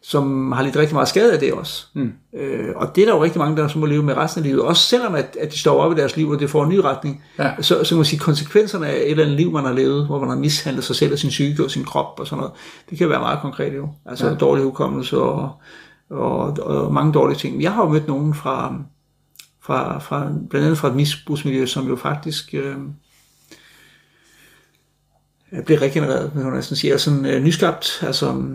Som 0.08 0.52
har 0.52 0.64
lidt 0.64 0.76
rigtig 0.78 0.94
meget 0.94 1.08
skade 1.08 1.34
af 1.34 1.40
det 1.40 1.54
også. 1.54 1.86
Mm. 1.94 2.14
Øh, 2.34 2.70
og 2.76 2.96
det 2.96 3.02
er 3.02 3.06
der 3.06 3.16
jo 3.16 3.24
rigtig 3.24 3.40
mange, 3.40 3.58
der 3.58 3.68
så 3.68 3.80
må 3.80 3.86
leve 3.86 4.04
med 4.04 4.18
resten 4.18 4.40
af 4.44 4.44
livet. 4.44 4.62
Også 4.62 4.88
selvom, 4.88 5.16
at, 5.16 5.38
at 5.42 5.52
de 5.52 5.60
står 5.60 5.82
op 5.82 5.92
i 5.92 5.96
deres 5.96 6.18
liv, 6.18 6.30
og 6.30 6.40
det 6.40 6.50
får 6.50 6.64
en 6.64 6.70
ny 6.70 6.78
retning. 6.78 7.24
Ja. 7.40 7.52
Så, 7.62 7.84
så 7.84 7.90
kan 7.90 7.98
man 7.98 8.06
sige, 8.06 8.20
konsekvenserne 8.20 8.88
af 8.88 8.96
et 8.96 9.12
eller 9.12 9.24
andet 9.24 9.38
liv, 9.38 9.52
man 9.52 9.66
har 9.66 9.74
levet, 9.74 10.06
hvor 10.06 10.20
man 10.20 10.30
har 10.30 10.36
mishandlet 10.36 10.84
sig 10.84 10.96
selv 10.96 11.14
og 11.14 11.20
sin 11.20 11.30
psyke 11.30 11.64
og 11.64 11.72
sin 11.72 11.84
krop 11.84 12.20
og 12.20 12.28
sådan 12.28 12.40
noget, 12.40 12.54
det 12.90 12.98
kan 12.98 13.10
være 13.10 13.20
meget 13.20 13.40
konkret 13.42 13.76
jo. 13.76 13.90
Altså 14.06 14.28
Ja. 14.28 14.34
dårlig 14.34 14.64
hukommelse 14.64 15.18
og, 15.18 15.52
og, 16.10 16.58
og, 16.62 16.94
mange 16.94 17.14
dårlige 17.14 17.38
ting. 17.38 17.62
Jeg 17.62 17.74
har 17.74 17.84
jo 17.84 17.90
mødt 17.90 18.08
nogen 18.08 18.34
fra, 18.34 18.76
fra, 19.62 20.00
fra 20.00 20.28
blandt 20.50 20.66
andet 20.66 20.78
fra 20.78 20.88
et 20.88 20.96
misbrugsmiljø, 20.96 21.66
som 21.66 21.88
jo 21.88 21.96
faktisk 21.96 22.54
øh, 22.54 22.76
blev 25.66 25.78
regenereret, 25.80 26.32
vil 26.36 26.44
man 26.46 26.54
næsten 26.54 26.76
sige, 26.76 26.94
og 26.94 27.00
sådan 27.00 27.26
øh, 27.26 27.44
nyskabt, 27.44 28.04
altså 28.08 28.46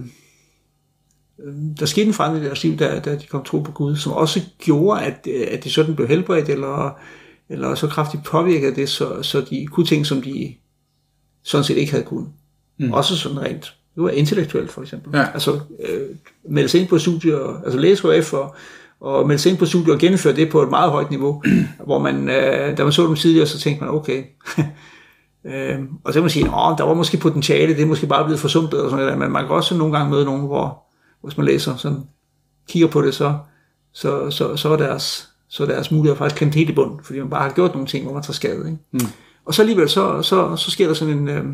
der 1.79 1.87
skete 1.87 2.07
en 2.07 2.12
forandring 2.12 2.44
i 2.44 2.46
deres 2.46 2.64
liv, 2.64 2.76
da, 2.76 2.98
da 2.98 3.14
de 3.14 3.26
kom 3.26 3.44
tro 3.44 3.59
på 3.59 3.72
Gud, 3.72 3.96
som 3.96 4.12
også 4.12 4.40
gjorde, 4.59 5.03
at, 5.03 5.26
øh, 5.31 5.46
at 5.50 5.64
de 5.64 5.70
sådan 5.70 5.96
blev 5.96 6.09
helbredt, 6.09 6.48
eller, 6.48 6.98
eller 7.48 7.74
så 7.74 7.87
kraftigt 7.87 8.24
påvirket 8.24 8.66
af 8.66 8.74
det, 8.74 8.88
så, 8.88 9.22
så 9.22 9.40
de 9.50 9.66
kunne 9.66 9.87
ting, 9.87 10.07
som 10.07 10.22
de 10.22 10.55
sådan 11.42 11.64
set 11.64 11.76
ikke 11.76 11.92
havde 11.92 12.05
kunnet. 12.05 12.29
Mm. 12.79 12.92
Også 12.92 13.16
sådan 13.16 13.40
rent, 13.40 13.74
det 13.94 14.03
var 14.03 14.11
intellektuelt 14.11 14.72
for 14.72 14.83
eksempel. 14.83 15.18
Ja. 15.18 15.26
Altså 15.35 15.61
øh, 15.88 16.00
melde 16.48 16.68
sig 16.68 16.81
ind 16.81 16.88
på 16.88 16.98
studier, 16.98 17.62
altså 17.64 17.79
læse 17.79 18.20
HF 18.20 18.33
og, 18.33 18.55
og 19.00 19.26
melde 19.26 19.42
sig 19.42 19.50
ind 19.50 19.59
på 19.59 19.66
studier 19.66 19.94
og 19.94 20.00
gennemføre 20.00 20.37
det 20.37 20.50
på 20.50 20.62
et 20.62 20.70
meget 20.70 20.90
højt 20.90 21.11
niveau, 21.11 21.42
hvor 21.87 21.98
man, 21.98 22.29
øh, 22.29 22.76
da 22.79 22.85
man 22.85 22.92
så 22.92 23.07
dem 23.07 23.16
tidligere, 23.16 23.46
så 23.46 23.59
tænkte 23.59 23.85
man, 23.85 23.94
okay, 23.94 24.24
Øhm, 25.46 25.88
og 26.05 26.12
så 26.12 26.16
kan 26.16 26.22
man 26.22 26.31
sige, 26.31 26.44
at 26.44 26.79
der 26.79 26.85
var 26.85 26.94
måske 26.94 27.16
potentiale, 27.16 27.74
det 27.74 27.83
er 27.83 27.87
måske 27.87 28.07
bare 28.07 28.24
blevet 28.24 28.40
forsumpet, 28.40 28.83
og 28.83 28.90
sådan 28.90 29.05
noget, 29.05 29.18
men 29.18 29.33
man 29.33 29.46
kan 29.46 29.57
også 29.57 29.76
nogle 29.76 29.96
gange 29.96 30.11
møde 30.11 30.24
nogen, 30.24 30.46
hvor 30.46 30.89
hvis 31.22 31.37
man 31.37 31.46
læser, 31.46 31.76
sådan, 31.76 32.02
kigger 32.68 32.88
på 32.88 33.02
det, 33.02 33.14
så, 33.14 33.38
så, 33.92 34.30
så, 34.30 34.56
så 34.56 34.68
er 34.68 34.76
deres, 34.76 35.28
så 35.48 35.62
er 35.62 35.66
deres 35.66 35.90
muligheder 35.90 36.18
faktisk 36.18 36.37
klemt 36.37 36.54
helt 36.54 36.70
i 36.70 36.72
bund, 36.72 37.04
fordi 37.04 37.18
man 37.18 37.30
bare 37.30 37.42
har 37.42 37.54
gjort 37.54 37.72
nogle 37.72 37.87
ting, 37.87 38.04
hvor 38.04 38.14
man 38.14 38.22
tager 38.22 38.33
skade. 38.33 38.70
Ikke? 38.70 38.78
Mm. 38.92 39.00
Og 39.44 39.54
så 39.54 39.62
alligevel, 39.62 39.88
så, 39.88 40.22
så, 40.22 40.56
så 40.56 40.70
sker 40.70 40.87
der 40.87 40.94
sådan 40.94 41.18
en, 41.18 41.28
øh, 41.28 41.44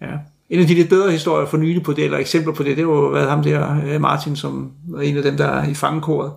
ja, 0.00 0.18
en 0.50 0.60
af 0.60 0.66
de 0.66 0.74
lidt 0.74 0.88
bedre 0.88 1.10
historier 1.10 1.46
for 1.46 1.56
nylig 1.56 1.82
på 1.82 1.92
det, 1.92 2.04
eller 2.04 2.18
eksempler 2.18 2.52
på 2.52 2.62
det, 2.62 2.76
det 2.76 2.86
var 2.86 3.10
været 3.10 3.30
ham 3.30 3.42
der, 3.42 3.84
øh, 3.86 4.00
Martin, 4.00 4.36
som 4.36 4.72
var 4.88 5.00
en 5.00 5.16
af 5.16 5.22
dem, 5.22 5.36
der 5.36 5.46
er 5.46 5.68
i 5.68 5.74
fangekoret, 5.74 6.32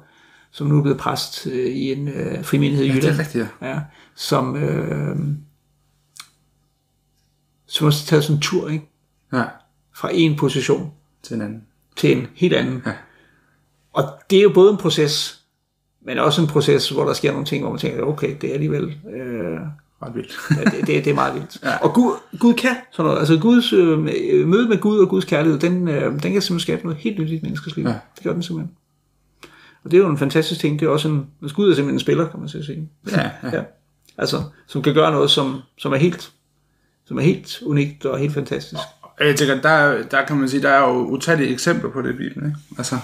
som 0.51 0.67
nu 0.67 0.77
er 0.77 0.81
blevet 0.81 0.99
præst 0.99 1.47
øh, 1.47 1.65
i 1.65 1.91
en 1.91 2.07
øh, 2.07 2.43
frimenighed 2.43 2.85
i 2.85 2.87
Ja, 2.87 2.93
det 2.93 3.01
Jylland 3.01 3.15
er 3.15 3.19
rigtigt, 3.19 3.47
ja. 3.61 3.69
ja, 3.69 3.79
som, 4.15 4.55
øh, 4.55 5.17
som 7.67 7.87
også 7.87 8.05
taget 8.05 8.23
sådan 8.23 8.35
en 8.35 8.41
tur, 8.41 8.69
ikke? 8.69 8.89
Ja, 9.33 9.43
fra 9.95 10.09
en 10.13 10.37
position 10.37 10.91
til 11.23 11.35
en 11.35 11.41
anden. 11.41 11.63
Til 11.99 12.17
en 12.17 12.27
helt 12.35 12.53
anden. 12.53 12.83
Ja. 12.85 12.91
Og 13.93 14.03
det 14.29 14.39
er 14.39 14.43
jo 14.43 14.51
både 14.53 14.71
en 14.71 14.77
proces, 14.77 15.41
men 16.05 16.19
også 16.19 16.41
en 16.41 16.47
proces, 16.47 16.89
hvor 16.89 17.05
der 17.05 17.13
sker 17.13 17.31
nogle 17.31 17.45
ting, 17.45 17.63
hvor 17.63 17.71
man 17.71 17.79
tænker, 17.79 18.03
okay, 18.03 18.35
det 18.41 18.49
er 18.49 18.53
alligevel, 18.53 18.83
øh, 19.15 19.59
Ret 20.01 20.15
vildt. 20.15 20.33
ja, 20.57 20.63
det, 20.63 20.88
det, 20.88 21.05
det 21.05 21.07
er 21.07 21.13
meget 21.13 21.33
vildt. 21.33 21.57
Ja. 21.63 21.77
Og 21.77 21.93
Gud, 21.93 22.13
Gud 22.39 22.53
kan 22.53 22.75
sådan 22.91 23.05
noget. 23.07 23.19
Altså 23.19 23.38
Guds 23.38 23.73
øh, 23.73 23.99
møde 24.47 24.69
med 24.69 24.77
Gud 24.77 24.99
og 24.99 25.09
Guds 25.09 25.25
kærlighed, 25.25 25.59
den, 25.59 25.88
øh, 25.88 26.03
den 26.03 26.19
kan 26.19 26.21
simpelthen 26.21 26.59
skabe 26.59 26.83
noget 26.83 26.97
helt 26.97 27.19
nyt 27.19 27.29
i 27.29 27.35
et 27.35 27.43
menneskes 27.43 27.75
liv. 27.75 27.85
Ja. 27.85 27.93
Det 28.15 28.23
gør 28.23 28.33
den 28.33 28.43
simpelthen. 28.43 28.75
Og 29.83 29.91
det 29.91 29.97
er 29.97 30.01
jo 30.01 30.09
en 30.09 30.17
fantastisk 30.17 30.62
ting. 30.62 30.79
Det 30.79 30.85
er 30.85 30.89
også 30.89 31.07
en, 31.07 31.27
altså 31.41 31.55
Gud 31.55 31.71
er 31.71 31.75
simpelthen 31.75 31.95
en 31.95 31.99
spiller, 31.99 32.29
kan 32.29 32.39
man 32.39 32.49
så 32.49 32.63
sige. 32.63 32.89
Ja, 33.12 33.21
ja. 33.43 33.57
Ja. 33.57 33.63
Altså, 34.17 34.43
som 34.67 34.81
kan 34.81 34.93
gøre 34.93 35.12
noget, 35.12 35.31
som, 35.31 35.62
som 35.77 35.93
er 35.93 35.97
helt 35.97 36.31
som 37.05 37.17
er 37.17 37.21
helt 37.21 37.62
unikt 37.65 38.05
og 38.05 38.19
helt 38.19 38.33
fantastisk. 38.33 38.81
Og 39.19 39.25
Jeg 39.27 39.36
tænker, 39.36 39.62
der, 39.62 39.69
er- 39.69 40.03
der 40.03 40.25
kan 40.25 40.36
man 40.38 40.49
sige, 40.49 40.62
der 40.62 40.69
er 40.69 40.89
jo 40.89 40.95
utallige 41.05 41.49
eksempler 41.53 41.89
på 41.89 42.01
det 42.01 42.10
i 42.10 42.17
Bibelen, 42.17 42.45
ikke? 42.49 42.58
Altså, 42.77 42.97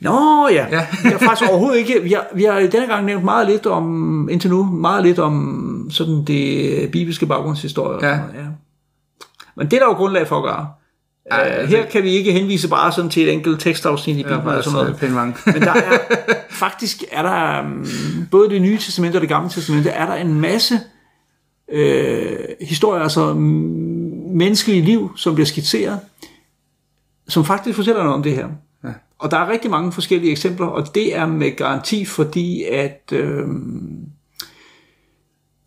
Nå 0.00 0.48
ja, 0.48 0.66
Ja. 0.70 0.86
jeg 1.04 1.10
har 1.12 1.18
faktisk 1.18 1.50
overhovedet 1.50 1.78
ikke, 1.78 2.00
vi 2.02 2.12
har, 2.12 2.26
vi 2.34 2.44
har 2.44 2.60
denne 2.60 2.86
gang 2.86 3.04
nævnt 3.06 3.24
meget 3.24 3.46
lidt 3.48 3.66
om, 3.66 4.28
indtil 4.30 4.50
nu, 4.50 4.62
meget 4.64 5.02
lidt 5.04 5.18
om 5.18 5.86
sådan 5.90 6.24
det 6.24 6.90
bibelske 6.92 7.26
baggrundshistorie. 7.26 8.06
Ja. 8.08 8.14
ja. 8.14 8.46
Men 9.56 9.66
det 9.66 9.72
er 9.72 9.78
der 9.80 9.86
jo 9.86 9.92
grundlag 9.92 10.28
for 10.28 10.36
at 10.36 10.42
gøre. 10.44 10.68
Ja, 11.32 11.46
Ja, 11.54 11.60
det- 11.60 11.68
her 11.68 11.86
kan 11.86 12.02
vi 12.02 12.10
ikke 12.10 12.32
henvise 12.32 12.68
bare 12.68 12.92
sådan 12.92 13.10
til 13.10 13.22
et 13.22 13.32
enkelt 13.32 13.60
tekstafsnit 13.60 14.16
i 14.16 14.22
Bibelen 14.22 14.40
eller 14.48 14.62
sådan 14.62 14.78
noget. 14.78 15.34
Men 15.46 15.62
der 15.62 15.72
er, 15.72 15.98
faktisk 16.50 17.04
er 17.12 17.22
der, 17.22 17.60
um, 17.62 17.86
både 18.30 18.48
det 18.50 18.62
nye 18.62 18.78
testamente 18.78 19.16
og 19.16 19.20
det 19.20 19.28
gamle 19.28 19.50
testamente, 19.50 19.90
er 19.90 20.06
der 20.06 20.14
en 20.14 20.40
masse 20.40 20.80
øh, 21.72 22.36
historier, 22.60 23.02
altså 23.02 23.32
mm, 23.34 23.89
menneskelige 24.32 24.82
liv, 24.82 25.12
som 25.16 25.34
bliver 25.34 25.46
skitseret, 25.46 26.00
som 27.28 27.44
faktisk 27.44 27.76
fortæller 27.76 28.02
noget 28.02 28.14
om 28.14 28.22
det 28.22 28.32
her. 28.32 28.48
Ja. 28.84 28.88
Og 29.18 29.30
der 29.30 29.36
er 29.36 29.48
rigtig 29.48 29.70
mange 29.70 29.92
forskellige 29.92 30.30
eksempler, 30.30 30.66
og 30.66 30.94
det 30.94 31.16
er 31.16 31.26
med 31.26 31.56
garanti, 31.56 32.04
fordi 32.04 32.64
at 32.64 33.12
øh, 33.12 33.46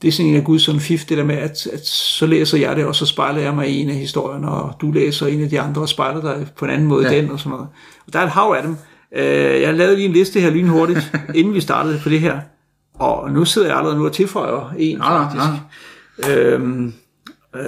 det 0.01 0.07
er 0.07 0.11
sådan 0.11 0.29
en 0.31 0.35
af 0.35 0.43
Guds 0.43 0.61
sådan 0.61 0.81
fif, 0.81 1.05
det 1.05 1.17
der 1.17 1.23
med, 1.23 1.35
at, 1.35 1.67
at 1.67 1.87
så 1.87 2.25
læser 2.25 2.57
jeg 2.57 2.75
det, 2.75 2.85
og 2.85 2.95
så 2.95 3.05
spejler 3.05 3.41
jeg 3.41 3.55
mig 3.55 3.69
i 3.69 3.81
en 3.81 3.89
af 3.89 3.95
historierne, 3.95 4.49
og 4.51 4.73
du 4.81 4.91
læser 4.91 5.27
en 5.27 5.43
af 5.43 5.49
de 5.49 5.59
andre, 5.59 5.81
og 5.81 5.89
spejler 5.89 6.21
dig 6.21 6.47
på 6.57 6.65
en 6.65 6.71
anden 6.71 6.87
måde 6.87 7.07
Ja. 7.07 7.13
ja. 7.13 7.21
den, 7.21 7.31
og 7.31 7.39
sådan 7.39 7.51
noget. 7.51 7.67
Og 8.07 8.13
der 8.13 8.19
er 8.19 8.23
et 8.23 8.29
hav 8.29 8.55
af 8.57 8.63
dem. 8.63 8.75
Øh, 9.15 9.61
jeg 9.61 9.73
lavede 9.73 9.95
lige 9.95 10.07
en 10.07 10.13
liste 10.13 10.39
her 10.39 10.49
lynhurtigt, 10.49 11.11
inden 11.35 11.53
vi 11.53 11.61
startede 11.61 11.99
på 12.03 12.09
det 12.09 12.19
her. 12.19 12.39
Og 12.93 13.31
nu 13.31 13.45
sidder 13.45 13.67
jeg 13.67 13.77
allerede 13.77 13.97
nu 13.97 14.05
og 14.05 14.13
tilføjer 14.13 14.73
en, 14.77 14.97
nej, 14.97 15.07
faktisk. 15.07 15.43
nej. 16.23 16.31
Øhm, 16.35 16.93
øh, 17.55 17.63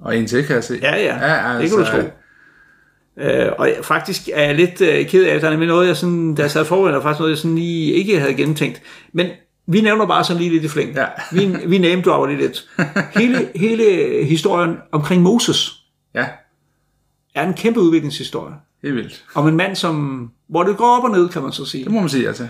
Og 0.00 0.16
en 0.16 0.26
til, 0.26 0.44
kan 0.46 0.54
jeg 0.54 0.64
se. 0.64 0.78
ja, 0.82 0.96
ja, 0.96 1.16
ja 1.52 1.58
det 1.62 1.68
kan 1.70 1.78
du 1.78 1.84
tro. 1.84 1.98
Øh, 3.16 3.52
og 3.58 3.68
jeg- 3.68 3.78
faktisk 3.82 4.28
er 4.32 4.42
jeg 4.42 4.54
lidt 4.54 4.80
øh, 4.80 5.06
ked 5.06 5.24
af, 5.24 5.34
at 5.34 5.40
der 5.42 5.46
er 5.46 5.50
nemlig 5.50 5.68
noget, 5.68 5.86
jeg 5.88 5.96
sådan, 5.96 6.34
da 6.34 6.42
jeg 6.42 6.50
sad 6.50 6.64
foran, 6.64 6.94
der 6.94 7.00
faktisk 7.02 7.18
noget, 7.20 7.30
jeg 7.30 7.38
sådan 7.38 7.54
lige 7.54 7.92
ikke 7.92 8.20
havde 8.20 8.34
gennemtænkt. 8.34 8.82
Men 9.12 9.26
vi 9.66 9.80
nævner 9.80 10.06
bare 10.06 10.24
sådan 10.24 10.38
lige 10.42 10.50
lidt 10.52 10.64
i 10.64 10.68
flæng. 10.68 10.94
Ja. 10.94 11.06
vi, 11.32 11.56
vi 11.66 11.78
name 11.78 12.02
dropper 12.02 12.26
lige 12.26 12.38
lidt. 12.40 12.68
Hele, 13.14 13.48
hele 13.54 13.84
historien 14.24 14.76
omkring 14.92 15.22
Moses 15.22 15.72
Ja, 16.14 16.26
er 17.34 17.46
en 17.46 17.54
kæmpe 17.54 17.80
udviklingshistorie. 17.80 18.54
helt 18.82 18.94
vildt. 18.94 19.24
Om 19.34 19.48
en 19.48 19.56
mand, 19.56 19.76
som, 19.76 20.28
hvor 20.48 20.62
det 20.62 20.76
går 20.76 20.96
op 20.98 21.04
og 21.04 21.10
ned, 21.10 21.28
kan 21.28 21.42
man 21.42 21.52
så 21.52 21.64
sige. 21.64 21.84
Det 21.84 21.92
må 21.92 22.00
man 22.00 22.08
sige, 22.08 22.28
altså. 22.28 22.46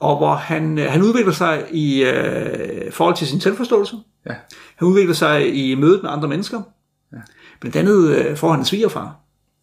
Og 0.00 0.16
hvor 0.16 0.34
han, 0.34 0.78
øh, 0.78 0.90
han 0.92 1.02
udvikler 1.02 1.32
sig 1.32 1.64
i 1.72 2.04
øh, 2.04 2.92
forhold 2.92 3.16
til 3.16 3.26
sin 3.26 3.40
selvforståelse. 3.40 3.96
Ja. 4.26 4.34
Han 4.76 4.88
udvikler 4.88 5.14
sig 5.14 5.54
i 5.54 5.74
mødet 5.74 6.02
med 6.02 6.10
andre 6.10 6.28
mennesker. 6.28 6.62
Blandt 7.60 7.76
andet 7.76 8.16
øh, 8.16 8.36
får 8.36 8.50
han 8.50 8.60
en 8.60 8.66
svigerfar, 8.66 9.14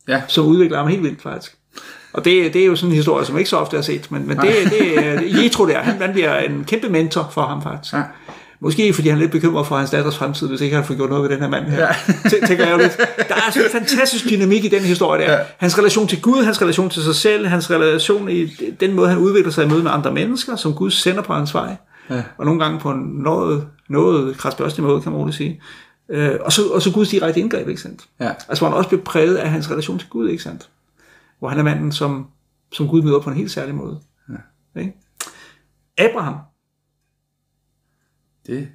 Ja, 0.08 0.21
som 0.27 0.45
udvikler 0.45 0.77
ham 0.77 0.88
helt 0.88 1.03
vildt 1.03 1.21
faktisk. 1.21 1.56
Og 2.13 2.25
det, 2.25 2.53
det 2.53 2.62
er 2.62 2.65
jo 2.65 2.75
sådan 2.75 2.89
en 2.89 2.95
historie, 2.95 3.25
som 3.25 3.38
ikke 3.38 3.49
så 3.49 3.58
ofte 3.58 3.75
har 3.75 3.82
set, 3.82 4.12
men, 4.12 4.27
men 4.27 4.38
det, 4.38 4.49
det 4.69 5.06
er 5.06 5.21
Jetro 5.41 5.67
der, 5.67 5.79
han, 5.79 6.01
han 6.01 6.13
bliver 6.13 6.38
en 6.38 6.63
kæmpe 6.63 6.89
mentor 6.89 7.29
for 7.34 7.41
ham 7.41 7.63
faktisk. 7.63 7.93
Ja. 7.93 8.01
Måske 8.60 8.93
fordi 8.93 9.08
han 9.08 9.17
er 9.17 9.21
lidt 9.21 9.32
bekymret 9.32 9.67
for 9.67 9.77
hans 9.77 9.89
datters 9.89 10.17
fremtid, 10.17 10.47
hvis 10.47 10.62
ikke 10.62 10.75
han 10.75 10.86
får 10.86 10.95
gjort 10.95 11.10
noget 11.10 11.23
ved 11.23 11.29
den 11.29 11.39
her 11.43 11.49
mand 11.49 11.65
her. 11.65 11.88
Ja. 11.88 12.47
Tænker 12.47 12.65
jeg 12.65 12.73
jo 12.73 12.77
lidt. 12.77 12.97
Der 13.29 13.36
er 13.36 13.51
sådan 13.51 13.65
en 13.65 13.71
fantastisk 13.71 14.29
dynamik 14.29 14.65
i 14.65 14.67
den 14.67 14.82
historie 14.82 15.25
der. 15.25 15.32
Ja. 15.32 15.39
Hans 15.58 15.77
relation 15.77 16.08
til 16.08 16.21
Gud, 16.21 16.43
hans 16.43 16.62
relation 16.62 16.89
til 16.89 17.03
sig 17.03 17.15
selv, 17.15 17.47
hans 17.47 17.71
relation 17.71 18.29
i 18.29 18.45
den 18.79 18.93
måde, 18.93 19.10
han 19.10 19.17
udvikler 19.17 19.51
sig 19.51 19.65
i 19.65 19.67
møde 19.67 19.84
med 19.84 19.91
andre 19.91 20.12
mennesker, 20.12 20.56
som 20.56 20.73
Gud 20.73 20.91
sender 20.91 21.21
på 21.21 21.34
hans 21.34 21.53
vej. 21.53 21.75
Ja. 22.10 22.23
Og 22.38 22.45
nogle 22.45 22.63
gange 22.63 22.79
på 22.79 22.89
en 22.89 22.99
noget, 23.23 23.67
noget 23.89 24.38
krasbørstig 24.38 24.84
måde, 24.84 25.01
kan 25.01 25.12
man 25.12 25.21
roligt 25.21 25.38
sige. 25.38 25.62
Øh, 26.13 26.39
og, 26.41 26.52
så, 26.52 26.62
og 26.69 26.82
så 26.82 26.91
Guds 26.93 27.10
direkte 27.10 27.39
indgreb, 27.39 27.67
ikke 27.69 27.82
sandt? 27.82 28.02
ja, 28.19 28.34
Altså 28.47 28.62
hvor 28.62 28.67
han 28.69 28.78
også 28.78 28.89
bliver 28.89 29.04
præget 29.04 29.36
af 29.36 29.49
hans 29.49 29.71
relation 29.71 29.99
til 29.99 30.10
Gud, 30.10 30.30
ikke 30.30 30.43
sandt? 30.43 30.69
Hvor 31.39 31.49
han 31.49 31.60
er 31.60 31.63
manden, 31.63 31.91
som, 31.91 32.28
som 32.71 32.88
Gud 32.88 33.02
møder 33.02 33.19
på 33.19 33.30
en 33.30 33.36
helt 33.36 33.52
særlig 33.52 33.76
måde. 33.76 33.99
Ja. 34.76 34.80
Ikke? 34.82 34.93
Abraham, 35.97 36.36
det, 38.47 38.67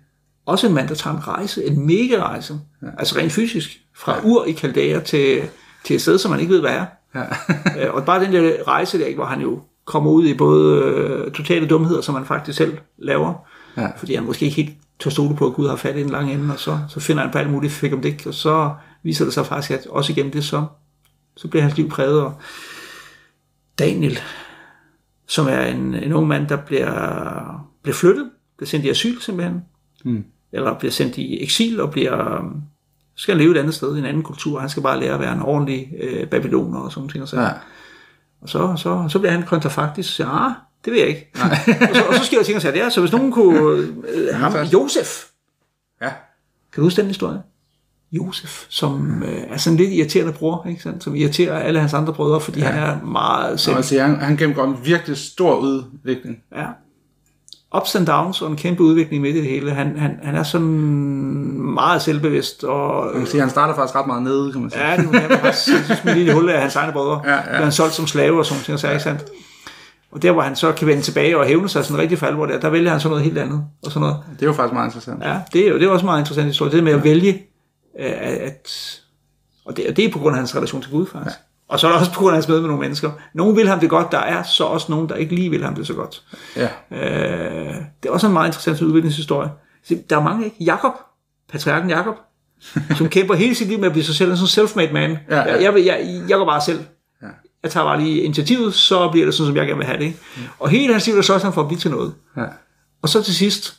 også 0.47 0.67
en 0.67 0.75
mand, 0.75 0.89
der 0.89 0.95
tager 0.95 1.17
en 1.17 1.29
rejse, 1.29 1.65
en 1.65 1.87
mega 1.87 2.17
rejse, 2.23 2.61
ja. 2.83 2.87
altså 2.99 3.17
rent 3.19 3.33
fysisk, 3.33 3.81
fra 3.95 4.17
ja. 4.17 4.23
Ur 4.25 4.45
i 4.45 4.53
Kaldæa 4.53 5.01
til, 5.01 5.43
til 5.85 5.97
et 5.97 6.03
sted, 6.03 6.19
som 6.19 6.31
man 6.31 6.41
ikke 6.41 6.53
ved, 6.53 6.61
hvad 6.61 6.71
er. 6.71 6.87
ja, 7.15 7.25
Øh, 7.89 7.95
og 7.95 8.05
bare 8.05 8.25
den 8.25 8.33
der 8.33 8.53
rejse 8.69 8.99
der, 8.99 9.07
ikke, 9.07 9.17
hvor 9.17 9.27
han 9.27 9.41
jo 9.41 9.61
kommer 9.85 10.11
ud 10.11 10.27
i 10.27 10.35
både 10.35 10.83
øh, 10.85 11.33
totale 11.33 11.69
dumheder, 11.69 12.01
som 12.01 12.15
han 12.15 12.25
faktisk 12.27 12.59
selv 12.59 12.79
laver, 12.99 13.35
Ja. 13.77 13.89
fordi 13.97 14.15
han 14.15 14.25
måske 14.25 14.45
ikke 14.45 14.57
helt 14.63 14.77
tør 15.01 15.11
stole 15.11 15.37
på, 15.37 15.47
at 15.47 15.55
Gud 15.55 15.69
har 15.69 15.77
fat 15.77 15.97
i 15.97 16.03
den 16.03 16.11
lange 16.11 16.33
ende, 16.33 16.55
og 16.55 16.59
så, 16.59 16.79
så 16.89 17.01
finder 17.01 17.23
han 17.23 17.33
på 17.33 17.39
alle 17.39 17.51
mulige 17.51 17.71
fik 17.71 17.93
om 17.93 18.01
det, 18.03 18.27
og 18.27 18.35
så 18.35 18.75
viser 19.03 19.25
det 19.25 19.35
sig 19.35 19.47
faktisk, 19.47 19.71
at 19.71 19.87
også 19.87 20.13
igennem 20.13 20.33
det, 20.33 20.45
så, 20.45 20.67
så 21.37 21.49
bliver 21.49 21.63
hans 21.63 21.77
liv 21.77 21.89
præget. 21.89 22.23
Og 22.23 22.35
Daniel, 23.79 24.19
som 25.29 25.47
er 25.47 25.61
en, 25.61 25.95
en 25.95 26.13
ung 26.13 26.29
mand, 26.29 26.49
der 26.49 26.57
bliver, 26.57 27.67
bliver 27.83 27.95
flyttet, 27.95 28.31
bliver 28.57 28.69
sendt 28.69 28.87
i 28.87 28.91
asyl 28.91 29.21
simpelthen, 29.21 29.63
Mm. 30.05 30.25
eller 30.53 30.79
bliver 30.79 30.93
sendt 30.93 31.19
i 31.19 31.43
eksil 31.43 31.81
og 31.81 31.91
bliver 31.91 32.45
skal 33.15 33.37
leve 33.37 33.51
et 33.51 33.57
andet 33.57 33.75
sted, 33.75 33.97
i 33.97 33.99
en 33.99 34.05
anden 34.05 34.23
kultur. 34.23 34.61
Han 34.61 34.69
skal 34.69 34.83
bare 34.83 35.01
lære 35.01 35.15
at 35.15 35.21
være 35.21 35.33
en 35.33 35.43
ordentlig 35.43 35.89
øh, 36.01 36.29
babyloner 36.29 36.79
og 36.79 36.93
sådan 36.93 37.09
ting. 37.09 37.23
Og, 37.23 37.29
så. 37.29 37.41
ja, 37.41 37.51
og 38.41 38.49
så, 38.49 38.77
så, 38.77 39.09
så 39.09 39.19
bliver 39.19 39.33
han 39.33 39.43
kontrafaktisk 39.43 40.21
ah, 40.21 40.53
det 40.89 40.97
ved 40.97 41.01
jeg 41.01 41.09
ikke. 41.09 41.31
og, 41.91 41.97
så, 41.97 42.03
og 42.09 42.15
så 42.15 42.25
sker 42.25 42.37
der 42.37 42.45
ting 42.45 42.57
og 42.57 42.63
sager 42.63 42.83
der. 42.83 42.89
Så 42.89 43.01
hvis 43.01 43.13
nogen 43.13 43.33
kunne... 43.33 43.87
Øh, 44.09 44.35
ham. 44.35 44.53
Josef, 44.65 45.25
ja, 46.03 46.09
kan 46.73 46.77
du 46.77 46.83
huske 46.83 47.01
den 47.01 47.07
historie? 47.07 47.43
Josef, 48.13 48.65
som 48.69 49.23
øh, 49.23 49.43
er 49.51 49.57
sådan 49.57 49.77
lidt 49.77 49.91
irriterende 49.91 50.33
bror, 50.33 50.67
ikke 50.69 50.83
sandt? 50.83 51.05
som 51.05 51.15
irriterer 51.15 51.59
alle 51.59 51.81
hans 51.81 51.95
andre 51.95 52.13
brødre, 52.13 52.41
fordi 52.41 52.61
ja. 52.61 52.67
han 52.67 52.83
er 52.83 53.07
meget 53.07 53.61
selv... 53.61 53.77
altså, 53.77 54.01
han, 54.01 54.17
han 54.17 54.37
gennemgår 54.37 54.65
en 54.65 54.77
virkelig 54.85 55.17
stor 55.17 55.57
udvikling. 55.57 56.37
Ja. 56.57 56.67
Ups 57.77 57.95
and 57.95 58.07
downs 58.07 58.43
og 58.43 58.51
en 58.51 58.57
kæmpe 58.57 58.83
udvikling 58.83 59.23
midt 59.23 59.37
i 59.37 59.39
det 59.39 59.49
hele. 59.49 59.71
Han, 59.71 59.99
han, 59.99 60.19
han 60.23 60.35
er 60.35 60.43
sådan 60.43 60.69
meget 61.75 62.03
selvbevidst 62.03 62.65
og 62.65 63.05
Man 63.05 63.23
kan 63.23 63.27
sige, 63.27 63.41
han 63.41 63.51
starter 63.51 63.75
faktisk 63.75 63.97
ret 63.97 64.07
meget 64.07 64.23
nede, 64.23 64.53
kan 64.53 64.61
man 64.61 64.71
sige. 64.71 64.91
Ja, 64.91 64.97
det 64.97 65.13
jeg 65.13 65.41
faktisk 65.41 66.01
smidt 66.01 66.17
i 66.17 66.27
det 66.27 66.35
hul 66.35 66.49
af 66.49 66.61
hans 66.61 66.77
egne 66.77 66.93
brødre. 66.93 67.23
Ja, 67.25 67.35
ja. 67.35 67.63
Han 67.63 67.73
solgt 67.73 67.95
som 67.95 68.07
slave 68.07 68.39
og 68.39 68.47
sådan 68.47 68.65
noget, 68.69 68.81
så 68.81 68.87
er 68.87 68.91
ikke 68.91 69.03
sandt. 69.03 69.25
Og 70.13 70.23
der, 70.23 70.33
hvor 70.33 70.43
han 70.43 70.57
så 70.57 70.73
kan 70.73 70.87
vende 70.87 71.03
tilbage 71.03 71.39
og 71.39 71.47
hævne 71.47 71.69
sig 71.69 71.85
sådan 71.85 72.03
rigtig 72.03 72.19
for 72.19 72.27
alvor 72.27 72.47
der, 72.47 72.61
der 72.61 72.69
vælger 72.69 72.91
han 72.91 73.01
så 73.01 73.09
noget 73.09 73.25
helt 73.25 73.39
andet. 73.39 73.65
Og 73.85 73.91
sådan 73.93 74.01
noget. 74.01 74.17
Det 74.33 74.43
er 74.43 74.47
jo 74.47 74.53
faktisk 74.53 74.73
meget 74.73 74.87
interessant. 74.87 75.25
Ja, 75.25 75.41
det 75.53 75.67
er 75.67 75.69
jo 75.69 75.79
det 75.79 75.85
er 75.87 75.91
også 75.91 76.05
meget 76.05 76.21
interessant 76.21 76.47
historie. 76.47 76.73
Det 76.73 76.85
med 76.85 76.93
at 76.93 77.05
vælge, 77.05 77.33
øh, 77.99 78.13
at, 78.21 79.01
og 79.65 79.77
det, 79.77 79.87
og 79.89 79.97
det 79.97 80.05
er 80.05 80.13
på 80.13 80.19
grund 80.19 80.35
af 80.35 80.39
hans 80.39 80.57
relation 80.57 80.83
til 80.83 80.91
Gud 80.91 81.07
faktisk. 81.07 81.37
Ja. 81.37 81.43
Og 81.69 81.81
så 81.81 81.87
er 81.87 81.91
det 81.91 82.01
også 82.01 82.13
på 82.13 82.21
grund 82.21 82.31
af 82.33 82.37
hans 82.37 82.49
møde 82.49 82.61
med 82.61 82.69
nogle 82.69 82.81
mennesker. 82.81 83.11
Nogle 83.35 83.57
vil 83.57 83.69
ham 83.69 83.81
det 83.81 83.91
godt, 83.91 84.13
der 84.13 84.19
er 84.19 84.43
så 84.43 84.65
også 84.65 84.87
nogen, 84.93 85.09
der 85.09 85.15
ikke 85.15 85.35
lige 85.35 85.51
vil 85.51 85.65
ham 85.65 85.75
det 85.75 85.87
så 85.87 85.95
godt. 85.95 86.23
Ja, 86.57 86.69
Øh, 86.91 87.75
det 88.03 88.09
er 88.09 88.13
også 88.13 88.27
en 88.27 88.33
meget 88.33 88.49
interessant 88.49 88.83
udviklingshistorie. 88.83 89.51
Der 90.11 90.17
er 90.17 90.23
mange, 90.23 90.45
ikke? 90.45 90.57
Jakob, 90.61 90.93
patriarken 91.53 91.91
Jakob, 91.91 92.15
som 92.99 93.09
kæmper 93.09 93.35
hele 93.35 93.55
sit 93.55 93.69
liv 93.69 93.79
med 93.79 93.87
at 93.87 93.93
blive 93.93 94.05
sig 94.05 94.15
selv 94.15 94.31
en 94.31 94.37
sådan 94.37 94.67
self-made 94.67 94.93
man. 94.93 95.19
Ja, 95.31 95.37
ja. 95.37 95.45
Jeg, 95.45 95.63
jeg, 95.63 95.85
jeg, 95.87 96.23
jeg 96.29 96.39
går 96.39 96.45
bare 96.45 96.61
selv. 96.61 96.81
Jeg 97.63 97.71
tager 97.71 97.87
bare 97.87 98.01
lige 98.01 98.23
initiativet, 98.23 98.75
så 98.75 99.09
bliver 99.09 99.25
det 99.27 99.35
sådan, 99.35 99.49
som 99.49 99.57
jeg 99.57 99.67
gerne 99.67 99.79
vil 99.79 99.87
have 99.87 99.99
det. 99.99 100.05
Ikke? 100.05 100.19
Og 100.59 100.69
hele 100.69 100.93
hans 100.93 101.07
liv 101.07 101.19
er 101.19 101.23
så 101.23 101.35
også 101.35 101.47
han 101.47 101.55
for 101.55 101.61
at 101.61 101.69
blive 101.69 101.81
til 101.81 101.91
noget. 101.91 102.15
ja, 102.37 102.45
Og 103.03 103.09
så 103.09 103.23
til 103.23 103.35
sidst, 103.35 103.79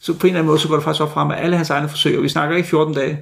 så 0.00 0.14
på 0.14 0.26
en 0.26 0.26
eller 0.26 0.38
anden 0.38 0.46
måde, 0.46 0.58
så 0.58 0.68
går 0.68 0.74
det 0.74 0.84
faktisk 0.84 1.02
op 1.02 1.12
frem, 1.12 1.30
at 1.30 1.38
alle 1.38 1.56
hans 1.56 1.70
egne 1.70 1.88
forsøg, 1.88 2.16
og 2.16 2.22
vi 2.22 2.28
snakker 2.28 2.56
ikke 2.56 2.68
14 2.68 2.94
dage 2.94 3.18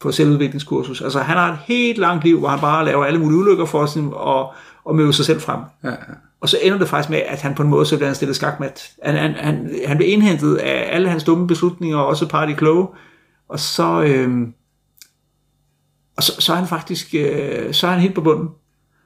på 0.00 0.12
selvudviklingskursus. 0.12 1.00
Altså 1.00 1.20
han 1.20 1.36
har 1.36 1.52
et 1.52 1.58
helt 1.64 1.98
langt 1.98 2.24
liv, 2.24 2.38
hvor 2.38 2.48
han 2.48 2.60
bare 2.60 2.84
laver 2.84 3.04
alle 3.04 3.20
mulige 3.20 3.38
ulykker 3.38 3.64
for 3.64 3.78
os, 3.78 3.96
og, 4.12 4.52
og 4.84 4.96
møder 4.96 5.12
sig 5.12 5.24
selv 5.24 5.40
frem. 5.40 5.60
ja, 5.84 5.90
ja. 5.90 5.94
Og 6.40 6.48
så 6.48 6.58
ender 6.62 6.78
det 6.78 6.88
faktisk 6.88 7.10
med, 7.10 7.18
at 7.18 7.42
han 7.42 7.54
på 7.54 7.62
en 7.62 7.68
måde 7.68 7.86
så 7.86 7.96
bliver 7.96 8.08
han 8.08 8.14
stillet 8.14 8.36
skakmat. 8.36 8.90
Han, 9.02 9.14
han, 9.14 9.34
han, 9.34 9.80
han 9.86 9.96
bliver 9.96 10.12
indhentet 10.12 10.56
af 10.56 10.88
alle 10.96 11.08
hans 11.08 11.24
dumme 11.24 11.46
beslutninger, 11.46 11.98
og 11.98 12.06
også 12.06 12.28
party 12.28 12.52
kloge. 12.52 12.88
Og 13.48 13.60
så, 13.60 14.02
øhm, 14.02 14.54
og 16.16 16.22
så, 16.22 16.40
så 16.40 16.52
er 16.52 16.56
han 16.56 16.66
faktisk 16.66 17.14
øh, 17.14 17.74
så 17.74 17.86
er 17.86 17.90
han 17.90 18.00
helt 18.00 18.14
på 18.14 18.20
bunden. 18.20 18.48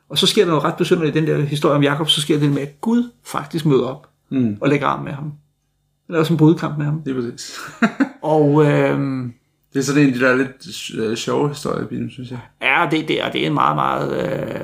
Og 0.08 0.18
så 0.18 0.26
sker 0.26 0.42
der 0.44 0.48
noget 0.50 0.64
ret 0.64 0.76
besynderligt 0.76 1.16
i 1.16 1.20
den 1.20 1.28
der 1.28 1.40
historie 1.40 1.74
om 1.76 1.82
Jakob, 1.82 2.08
så 2.08 2.20
sker 2.20 2.38
det 2.38 2.52
med, 2.52 2.62
at 2.62 2.80
Gud 2.80 3.10
faktisk 3.24 3.66
møder 3.66 3.86
op 3.86 4.06
Mm. 4.30 4.56
og 4.60 4.68
lægger 4.68 4.86
arm 4.86 5.04
med 5.04 5.12
ham. 5.12 5.32
Laver 6.08 6.24
sådan 6.24 6.34
en 6.34 6.38
brudkamp 6.38 6.78
med 6.78 6.84
ham. 6.86 7.02
Det 7.02 7.10
er 7.16 7.20
præcis. 7.20 7.58
Og 8.22 8.64
øhm, 8.66 9.32
det 9.72 9.78
er 9.78 9.82
sådan 9.82 10.02
en 10.02 10.08
af 10.08 10.14
de 10.14 10.20
der 10.20 10.36
lidt 10.36 10.94
øh, 10.98 11.16
sjove 11.16 11.48
historier 11.48 11.84
i 11.84 11.86
Bibelen, 11.86 12.10
synes 12.10 12.30
jeg. 12.30 12.38
Ja, 12.62 12.88
det, 12.90 13.08
det, 13.08 13.22
og 13.22 13.32
det 13.32 13.42
er 13.42 13.46
en 13.46 13.54
meget, 13.54 13.76
meget... 13.76 14.12
Øh, 14.22 14.60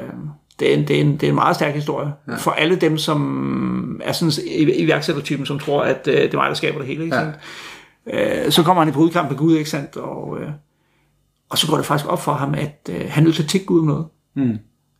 det, 0.60 0.70
er 0.70 0.76
en, 0.78 0.88
det, 0.88 0.96
er 0.96 1.00
en, 1.00 1.12
det 1.12 1.22
er 1.22 1.28
en 1.28 1.34
meget 1.34 1.56
stærk 1.56 1.74
historie. 1.74 2.12
Ja. 2.28 2.34
For 2.36 2.50
alle 2.50 2.76
dem, 2.76 2.98
som 2.98 4.00
er 4.04 4.12
sådan 4.12 4.32
i- 4.46 4.82
iværksættertypen, 4.82 5.46
som 5.46 5.58
tror, 5.58 5.82
at 5.82 6.08
øh, 6.08 6.14
det 6.14 6.34
er 6.34 6.38
mig, 6.38 6.48
der 6.48 6.54
skaber 6.54 6.78
det 6.78 6.86
hele. 6.86 7.04
Ikke 7.04 7.16
Ja. 7.16 7.22
sandt? 7.22 8.46
Øh, 8.46 8.52
så 8.52 8.62
kommer 8.62 8.82
han 8.82 8.88
i 8.92 8.94
brudkamp 8.94 9.30
med 9.30 9.38
Gud, 9.38 9.56
ikke 9.56 9.70
sandt? 9.70 9.96
Og, 9.96 10.38
øh, 10.40 10.48
og 11.50 11.58
så 11.58 11.66
går 11.68 11.76
det 11.76 11.86
faktisk 11.86 12.10
op 12.12 12.22
for 12.22 12.32
ham, 12.32 12.54
at 12.54 12.90
øh, 12.90 13.00
han 13.08 13.22
er 13.22 13.24
nødt 13.24 13.36
til 13.36 13.42
at 13.42 13.48
tikke 13.48 13.66
Gud 13.66 13.80
om 13.80 13.86
noget. 13.86 14.06
Mm. 14.36 14.58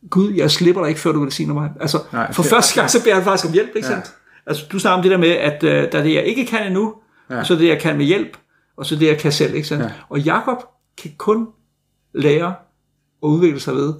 Gud, 0.09 0.31
jeg 0.33 0.51
slipper 0.51 0.81
dig 0.81 0.89
ikke, 0.89 1.01
før 1.01 1.11
du 1.11 1.19
velsigner 1.23 1.53
mig. 1.53 1.69
Altså, 1.79 1.99
Nej, 2.13 2.33
for 2.33 2.43
første 2.43 2.75
gang, 2.79 2.89
så 2.89 3.03
beder 3.03 3.15
han 3.15 3.23
faktisk 3.23 3.45
om 3.47 3.53
hjælp, 3.53 3.69
ikke 3.75 3.87
Ja. 3.87 3.93
sandt? 3.93 4.13
Altså, 4.45 4.65
du 4.71 4.79
snakker 4.79 4.97
om 4.97 5.01
det 5.03 5.11
der 5.11 5.17
med, 5.17 5.29
at 5.29 5.63
øh, 5.63 5.91
der 5.91 5.99
er 5.99 6.03
det, 6.03 6.13
jeg 6.13 6.23
ikke 6.23 6.45
kan 6.45 6.67
endnu, 6.67 6.93
Ja. 7.29 7.39
og 7.39 7.45
så 7.45 7.53
er 7.53 7.57
det, 7.57 7.67
jeg 7.67 7.79
kan 7.81 7.97
med 7.97 8.05
hjælp, 8.05 8.37
og 8.77 8.85
så 8.85 8.95
det, 8.95 9.07
jeg 9.07 9.17
kan 9.17 9.31
selv, 9.31 9.55
ikke 9.55 9.67
sandt? 9.67 9.83
Ja. 9.83 9.89
Og 10.09 10.19
Jakob 10.19 10.57
kan 11.01 11.11
kun 11.17 11.47
lære 12.13 12.47
at 13.23 13.27
udvikle 13.27 13.59
sig 13.59 13.75
ved 13.75 13.93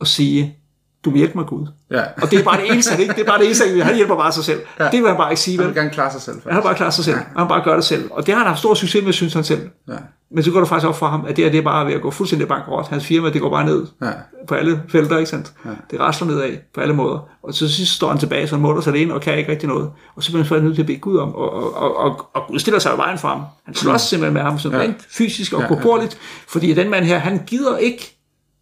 at 0.00 0.06
sige, 0.06 0.58
du 1.04 1.10
vil 1.10 1.18
hjælpe 1.18 1.38
mig, 1.38 1.46
Gud. 1.46 1.66
Ja. 1.90 2.02
Og 2.22 2.30
det 2.30 2.38
er 2.40 2.44
bare 2.44 2.60
det 2.60 2.72
eneste, 2.72 2.90
han 2.92 3.00
ikke, 3.00 3.14
det 3.14 3.20
er 3.20 3.24
bare 3.26 3.38
det 3.38 3.46
eneste, 3.46 3.68
han, 3.68 3.80
han 3.80 3.94
hjælper 3.96 4.16
bare 4.16 4.32
sig 4.32 4.44
selv. 4.44 4.60
Ja. 4.78 4.84
Ja. 4.84 4.90
Det 4.90 5.00
vil 5.00 5.08
han 5.08 5.16
bare 5.16 5.30
ikke 5.30 5.40
sige, 5.40 5.56
Han 5.56 5.66
vel? 5.66 5.74
vil 5.74 5.80
gerne 5.80 5.90
klare 5.90 6.12
sig 6.12 6.20
selv. 6.20 6.36
Han 6.44 6.52
har 6.54 6.60
bare 6.62 6.74
klaret 6.74 6.94
sig 6.94 7.04
selv. 7.04 7.16
Han 7.16 7.24
har 7.36 7.48
bare 7.48 7.64
gør 7.64 7.74
det 7.74 7.84
selv. 7.84 8.08
Og 8.10 8.26
det 8.26 8.34
har 8.34 8.38
han 8.38 8.46
haft 8.48 8.58
stor 8.58 8.74
succes 8.74 9.04
med, 9.04 9.12
synes 9.12 9.34
han 9.34 9.44
selv. 9.44 9.68
Ja. 9.88 9.94
Men 10.34 10.44
så 10.44 10.50
går 10.50 10.58
det 10.60 10.68
faktisk 10.68 10.88
op 10.88 10.96
for 10.98 11.06
ham, 11.06 11.24
at 11.28 11.36
det, 11.36 11.44
her, 11.44 11.50
det 11.50 11.58
er 11.58 11.62
bare 11.62 11.86
ved 11.86 11.92
at 11.92 12.02
gå 12.02 12.10
fuldstændig 12.10 12.48
bankerot. 12.48 12.88
Hans 12.88 13.04
firma, 13.06 13.30
det 13.30 13.40
går 13.40 13.50
bare 13.50 13.64
ned 13.64 13.86
Ja. 14.02 14.10
på 14.48 14.54
alle 14.54 14.82
felter, 14.88 15.18
ikke 15.18 15.30
sandt? 15.30 15.52
Ja. 15.64 15.70
Det 15.90 16.00
rasler 16.00 16.26
nedad 16.28 16.50
på 16.74 16.80
alle 16.80 16.94
måder. 16.94 17.28
Og 17.42 17.54
så 17.54 17.72
sidst 17.72 17.92
står 17.92 18.08
han 18.08 18.18
tilbage, 18.18 18.46
så 18.48 18.54
han 18.54 18.62
måler 18.62 18.80
sig 18.80 18.92
alene 18.94 19.14
og 19.14 19.20
kan 19.20 19.38
ikke 19.38 19.50
rigtig 19.52 19.68
noget. 19.68 19.90
Og 20.16 20.22
så 20.22 20.32
bliver 20.32 20.54
han 20.54 20.62
nødt 20.64 20.74
til 20.74 20.82
at 20.82 20.86
bede 20.86 20.98
Gud 20.98 21.16
om, 21.18 21.34
og, 21.34 21.52
og, 21.52 21.76
og, 21.76 21.96
og, 21.96 22.26
og 22.34 22.42
Gud 22.48 22.58
stiller 22.58 22.78
sig 22.78 22.92
vejen 22.96 23.18
for 23.18 23.28
ham. 23.28 23.42
Han 23.66 23.74
slås 23.74 24.00
simpelthen 24.00 24.34
med 24.34 24.42
ham, 24.42 24.58
sådan 24.58 24.78
Ja. 24.78 24.84
ja. 24.84 24.88
rent 24.90 25.06
fysisk 25.10 25.52
og 25.52 25.60
Ja, 25.60 25.66
ja, 25.86 26.00
ja. 26.02 26.06
fordi 26.48 26.74
den 26.74 26.90
mand 26.90 27.04
her, 27.04 27.18
han 27.18 27.40
gider 27.46 27.76
ikke 27.76 28.16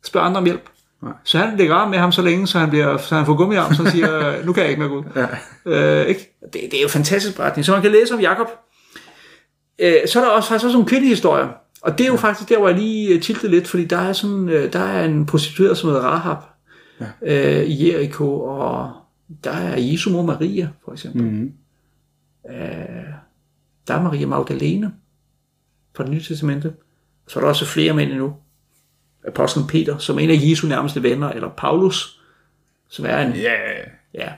spørge 0.04 0.26
andre 0.26 0.38
om 0.38 0.44
hjælp. 0.44 0.68
Nej. 1.02 1.12
Så 1.24 1.38
han 1.38 1.58
lægger 1.58 1.74
arm 1.74 1.90
med 1.90 1.98
ham 1.98 2.12
så 2.12 2.22
længe, 2.22 2.46
så 2.46 2.58
han, 2.58 2.70
bliver, 2.70 2.96
så 2.96 3.14
han 3.14 3.26
får 3.26 3.34
gummiarm, 3.34 3.74
så 3.74 3.82
han 3.82 3.92
siger, 3.92 4.34
nu 4.46 4.52
kan 4.52 4.62
jeg 4.62 4.70
ikke 4.70 4.80
mere 4.80 4.90
Gud. 4.90 5.02
Ja. 5.16 5.26
Øh, 6.00 6.06
ikke? 6.06 6.36
Det, 6.42 6.52
det 6.52 6.74
er 6.74 6.80
jo 6.80 6.86
en 6.86 6.90
fantastisk 6.90 7.36
beretning. 7.36 7.64
Så 7.64 7.72
man 7.72 7.82
kan 7.82 7.90
læse 7.90 8.14
om 8.14 8.20
Jakob. 8.20 8.48
Øh, 9.78 9.94
så 10.06 10.20
er 10.20 10.24
der 10.24 10.30
også, 10.30 10.48
faktisk 10.48 10.64
også 10.64 10.76
nogle 10.76 10.88
kvindehistorier. 10.88 11.48
Og 11.82 11.98
det 11.98 12.04
er 12.04 12.08
jo 12.08 12.14
ja. 12.14 12.20
faktisk 12.20 12.48
der, 12.48 12.58
hvor 12.58 12.68
jeg 12.68 12.78
lige 12.78 13.14
øh, 13.14 13.22
tiltede 13.22 13.50
lidt, 13.52 13.68
fordi 13.68 13.84
der 13.84 13.96
er, 13.98 14.12
sådan, 14.12 14.48
øh, 14.48 14.72
der 14.72 14.78
er 14.80 15.04
en 15.04 15.26
prostitueret, 15.26 15.76
som 15.76 15.88
hedder 15.88 16.02
Rahab 16.02 16.38
ja. 17.00 17.06
øh, 17.60 17.64
i 17.64 17.88
Jericho, 17.88 18.40
og 18.40 18.92
Der 19.44 19.50
er 19.50 19.80
Jesu 19.80 20.10
mor 20.10 20.22
Maria, 20.22 20.68
for 20.84 20.92
eksempel. 20.92 21.22
Mm. 21.22 21.52
Der 23.88 23.94
er 23.94 24.02
Maria 24.02 24.26
Magdalene 24.26 24.92
fra 25.96 26.04
det 26.04 26.12
nye 26.12 26.22
testamente. 26.22 26.72
Så 27.28 27.38
er 27.38 27.40
der 27.40 27.48
også 27.48 27.64
flere 27.66 27.92
mænd 27.92 28.10
endnu. 28.10 28.34
Apostlen 29.28 29.66
Peter, 29.66 29.98
som 29.98 30.16
er 30.16 30.20
en 30.20 30.30
af 30.30 30.38
Jesu 30.40 30.66
nærmeste 30.66 31.02
venner, 31.02 31.28
eller 31.28 31.48
Paulus, 31.48 32.20
som 32.88 33.04
er 33.08 33.18
en... 33.18 33.32
Ja, 33.32 33.52
Ja, 34.14 34.32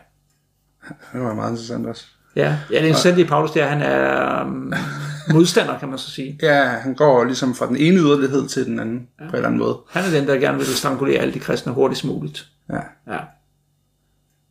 det 1.12 1.20
var 1.20 1.34
meget 1.34 1.50
interessant 1.50 1.86
også. 1.86 2.06
ja, 2.36 2.42
ja 2.42 2.58
det 2.68 2.76
er 2.76 2.86
interessant 2.86 3.18
i 3.18 3.24
Paulus, 3.24 3.50
det 3.50 3.62
er, 3.62 3.66
at 3.66 3.72
han 3.72 3.82
er 3.82 4.44
um, 4.44 4.72
modstander, 5.34 5.78
kan 5.78 5.88
man 5.88 5.98
så 5.98 6.10
sige. 6.10 6.38
Ja, 6.42 6.64
han 6.64 6.94
går 6.94 7.24
ligesom 7.24 7.54
fra 7.54 7.66
den 7.66 7.76
ene 7.76 7.96
yderlighed 7.98 8.48
til 8.48 8.66
den 8.66 8.80
anden, 8.80 9.08
ja. 9.20 9.24
på 9.24 9.28
en 9.30 9.34
eller 9.34 9.46
anden 9.48 9.60
måde. 9.60 9.78
Han 9.90 10.04
er 10.04 10.10
den, 10.10 10.28
der 10.28 10.36
gerne 10.36 10.58
vil 10.58 10.66
strangulere 10.66 11.18
alle 11.20 11.34
de 11.34 11.38
kristne 11.40 11.72
hurtigst 11.72 12.04
muligt. 12.04 12.48
Ja. 12.70 12.80
Ja. 13.12 13.18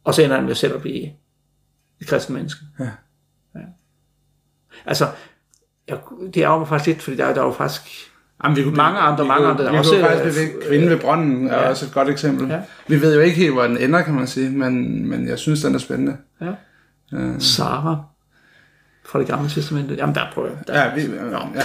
Og 0.03 0.13
så 0.13 0.21
ender 0.21 0.35
han 0.35 0.45
med 0.45 0.55
selv 0.55 0.75
at 0.75 0.81
blive 0.81 1.11
et 2.01 2.07
kristen 2.07 2.35
menneske. 2.35 2.59
Ja. 2.79 2.89
ja. 3.55 3.59
Altså, 4.85 5.07
jeg, 5.87 5.97
det 6.33 6.43
er 6.43 6.47
jo 6.47 6.65
faktisk 6.65 6.87
lidt, 6.87 7.01
fordi 7.01 7.17
der, 7.17 7.25
er- 7.25 7.33
der 7.33 7.41
er 7.41 7.45
jo 7.45 7.51
faktisk 7.53 8.10
Jamen, 8.43 8.57
vi 8.57 8.63
kunne, 8.63 8.75
Mange 8.75 8.99
andre, 8.99 9.23
vi 9.23 9.27
mange 9.27 9.47
andre. 9.47 9.71
Vi 9.71 9.77
Også, 9.77 9.91
kunne 9.91 10.03
faktisk 10.03 10.25
øh, 10.25 10.31
bevæge 10.31 10.67
Kvinden 10.67 10.89
ved 10.89 10.97
brønden 10.97 11.47
er 11.47 11.61
ja. 11.61 11.69
også 11.69 11.85
et 11.85 11.93
godt 11.93 12.09
eksempel. 12.09 12.49
Ja. 12.49 12.59
Vi 12.87 13.01
ved 13.01 13.15
jo 13.15 13.21
ikke 13.21 13.37
helt, 13.37 13.53
hvor 13.53 13.63
den 13.63 13.77
ender, 13.77 14.01
kan 14.01 14.13
man 14.13 14.27
sige, 14.27 14.49
men, 14.49 15.05
men 15.09 15.27
jeg 15.27 15.39
synes, 15.39 15.61
den 15.61 15.75
er 15.75 15.79
spændende. 15.79 16.17
ja. 16.41 16.51
Sarah 17.39 17.97
fra 19.05 19.19
det 19.19 19.27
gamle 19.27 19.49
testamente. 19.49 19.95
Jamen, 19.95 20.15
der 20.15 20.21
prøver 20.33 20.47
jeg. 20.47 20.57
Der. 20.67 20.83
Ja, 20.83 20.95
vi, 20.95 21.01
ja. 21.55 21.61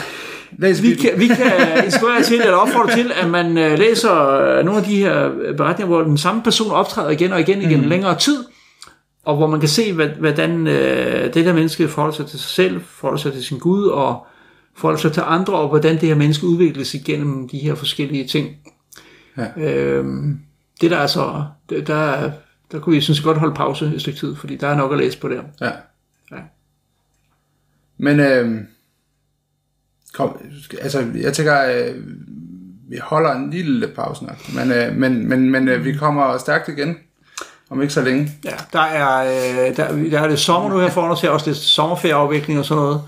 Læs 0.59 0.83
Vi 0.83 0.95
kan, 0.95 1.11
vi 1.17 1.27
kan 1.27 1.85
inspirere 1.85 2.23
til, 2.23 2.41
eller 2.41 2.57
opfordre 2.57 2.95
til, 2.95 3.13
at 3.23 3.31
man 3.31 3.59
øh, 3.59 3.79
læser 3.79 4.31
øh, 4.31 4.65
nogle 4.65 4.81
af 4.81 4.87
de 4.87 4.97
her 4.97 5.31
beretninger, 5.57 5.87
hvor 5.87 6.03
den 6.03 6.19
samme 6.19 6.43
person 6.43 6.71
optræder 6.73 7.11
igen 7.11 7.33
og 7.33 7.41
igen 7.41 7.63
igennem 7.63 7.85
mm. 7.85 7.89
længere 7.89 8.19
tid, 8.19 8.45
og 9.25 9.37
hvor 9.37 9.47
man 9.47 9.61
kan 9.61 9.69
se, 9.69 9.93
hvordan 9.93 10.67
øh, 10.67 11.35
det 11.35 11.47
der 11.47 11.53
menneske 11.53 11.89
forholder 11.89 12.15
sig 12.15 12.27
til 12.27 12.39
sig 12.39 12.51
selv, 12.51 12.81
forholder 12.87 13.21
sig 13.21 13.33
til 13.33 13.45
sin 13.45 13.59
Gud, 13.59 13.87
og 13.87 14.27
forholder 14.77 15.01
sig 15.01 15.13
til 15.13 15.23
andre, 15.27 15.55
og 15.55 15.69
hvordan 15.69 15.95
det 16.01 16.09
her 16.09 16.15
menneske 16.15 16.47
udvikles 16.47 16.95
igennem 16.95 17.49
de 17.49 17.59
her 17.59 17.75
forskellige 17.75 18.27
ting. 18.27 18.57
Ja. 19.37 19.47
Øhm, 19.57 20.41
det 20.81 20.91
der 20.91 20.97
er 20.97 21.07
så, 21.07 21.45
der, 21.71 21.95
er- 21.95 22.31
der 22.73 22.81
kunne 22.81 22.95
vi 22.95 23.01
synes 23.01 23.21
godt 23.21 23.39
holde 23.39 23.55
pause 23.55 23.93
et 23.95 24.01
stykke 24.01 24.19
tid, 24.19 24.37
fordi 24.37 24.57
der 24.57 24.69
er 24.69 24.77
nok 24.77 24.93
at 24.93 24.99
læse 24.99 25.19
på 25.19 25.29
der. 25.29 25.43
Ja. 25.61 25.71
Ja. 26.33 26.37
Men 27.99 28.21
øh, 28.21 28.61
kom, 30.15 30.39
altså, 30.83 31.07
jeg 31.21 31.33
tænker, 31.33 31.63
øh, 31.65 31.95
vi 32.91 32.97
holder 33.03 33.33
en 33.35 33.51
lille 33.51 33.89
pause 33.89 34.25
nok, 34.25 34.55
men, 34.55 34.71
øh, 34.73 34.97
men, 34.97 35.29
men, 35.29 35.51
men 35.51 35.69
øh, 35.69 35.85
vi 35.85 35.93
kommer 35.93 36.39
stærkt 36.39 36.69
igen, 36.69 36.97
om 37.71 37.83
ikke 37.83 37.95
så 37.95 38.03
længe. 38.03 38.31
Ja, 38.45 38.55
der 38.73 38.81
er, 38.81 39.19
øh, 39.71 39.77
der, 39.77 40.09
der 40.11 40.21
er 40.21 40.29
det 40.29 40.39
sommer 40.39 40.71
nu 40.71 40.79
her 40.79 40.91
foran 40.91 41.11
os, 41.11 41.21
her 41.21 41.29
er 41.29 41.33
også 41.33 41.47
lidt 41.51 41.59
sommerferieafvikling 41.59 42.59
og 42.59 42.65
sådan 42.65 42.83
noget. 42.83 43.03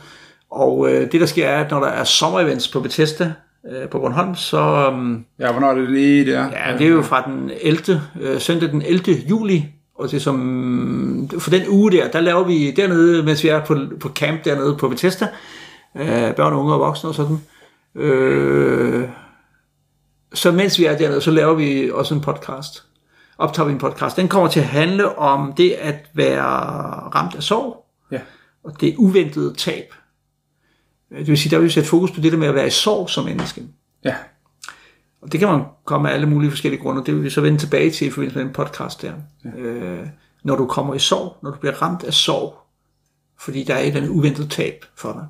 Og 0.51 0.91
øh, 0.93 1.13
det 1.13 1.21
der 1.21 1.27
sker 1.27 1.49
er, 1.49 1.65
at 1.65 1.71
når 1.71 1.81
der 1.81 1.87
er 1.87 2.05
sommerevents 2.05 2.69
på 2.69 2.81
Bethesda 2.81 3.33
øh, 3.71 3.89
på 3.89 3.99
Bornholm, 3.99 4.35
så 4.35 4.89
um, 4.93 5.25
Ja, 5.39 5.53
hvornår 5.53 5.69
er 5.71 5.75
det 5.75 5.91
lige 5.91 6.33
der? 6.33 6.41
ja, 6.67 6.79
det 6.79 6.87
er 6.87 6.91
jo 6.91 7.03
fra 7.03 7.23
den 7.31 7.51
11. 7.61 8.03
Øh, 8.21 8.41
søndag 8.41 8.69
den 8.71 8.83
11. 8.83 9.03
juli, 9.31 9.67
og 9.99 10.11
det 10.11 10.17
er 10.17 10.21
som, 10.21 11.31
for 11.39 11.51
den 11.51 11.63
uge 11.69 11.93
der, 11.93 12.11
der 12.11 12.21
laver 12.21 12.45
vi 12.45 12.71
dernede, 12.71 13.23
mens 13.23 13.45
vi 13.45 13.49
er 13.49 13.65
på, 13.65 13.77
på 14.01 14.09
camp 14.09 14.45
dernede 14.45 14.77
på 14.77 14.89
Bethesda, 14.89 15.29
øh, 15.97 16.35
børn, 16.35 16.53
unge 16.53 16.73
og 16.75 16.81
voksne 16.81 17.09
og 17.11 17.15
sådan, 17.15 17.39
øh, 17.95 19.09
så 20.35 20.53
mens 20.53 20.79
vi 20.79 20.85
er 20.85 20.99
dernede, 20.99 21.21
så 21.21 21.31
laver 21.31 21.55
vi 21.55 21.91
også 21.95 22.15
en 22.15 22.21
podcast. 22.21 22.85
Optager 23.39 23.67
vi 23.67 23.73
en 23.73 23.79
podcast. 23.79 24.17
Den 24.17 24.29
kommer 24.29 24.49
til 24.49 24.61
at 24.61 24.67
handle 24.67 25.19
om 25.19 25.53
det 25.57 25.71
at 25.71 25.95
være 26.15 26.43
ramt 27.15 27.35
af 27.35 27.43
sorg, 27.43 27.85
Ja. 28.13 28.21
og 28.65 28.81
det 28.81 28.95
uventede 28.99 29.55
tab. 29.55 29.85
Øh, 31.11 31.19
Det 31.19 31.29
vil 31.29 31.39
sige, 31.39 31.51
der 31.51 31.59
vil 31.59 31.65
vi 31.65 31.71
sætte 31.71 31.89
fokus 31.89 32.11
på 32.11 32.21
det 32.21 32.33
der 32.33 32.39
med 32.39 32.49
at 32.49 32.55
være 32.55 32.67
i 32.67 32.71
sorg 32.71 33.11
som 33.11 33.25
menneske. 33.25 33.63
Ja. 34.05 34.15
Og 35.23 35.33
det 35.33 35.41
kan 35.41 35.49
man 35.49 35.63
komme 35.85 36.11
af 36.11 36.15
alle 36.15 36.27
mulige 36.27 36.51
forskellige 36.51 36.83
grunde. 36.83 37.05
Det 37.05 37.15
vil 37.15 37.23
vi 37.25 37.31
så 37.31 37.41
vende 37.41 37.59
tilbage 37.59 37.91
til 37.91 38.07
i 38.07 38.11
forbindelse 38.11 38.39
med 38.39 38.45
den 38.45 38.53
podcast 38.53 39.03
der. 39.03 39.13
Ja. 39.45 39.51
Øh, 39.61 40.07
når 40.43 40.57
du 40.57 40.67
kommer 40.67 40.95
i 40.95 40.99
sorg, 40.99 41.37
når 41.43 41.51
du 41.51 41.57
bliver 41.57 41.83
ramt 41.83 42.05
af 42.05 42.15
sorg, 42.15 42.55
fordi 43.39 43.65
der 43.65 43.75
er 43.75 43.79
et 43.79 43.87
eller 43.87 44.01
andet 44.01 44.11
uventet 44.11 44.51
tab 44.51 44.85
for 44.97 45.13
dig. 45.13 45.27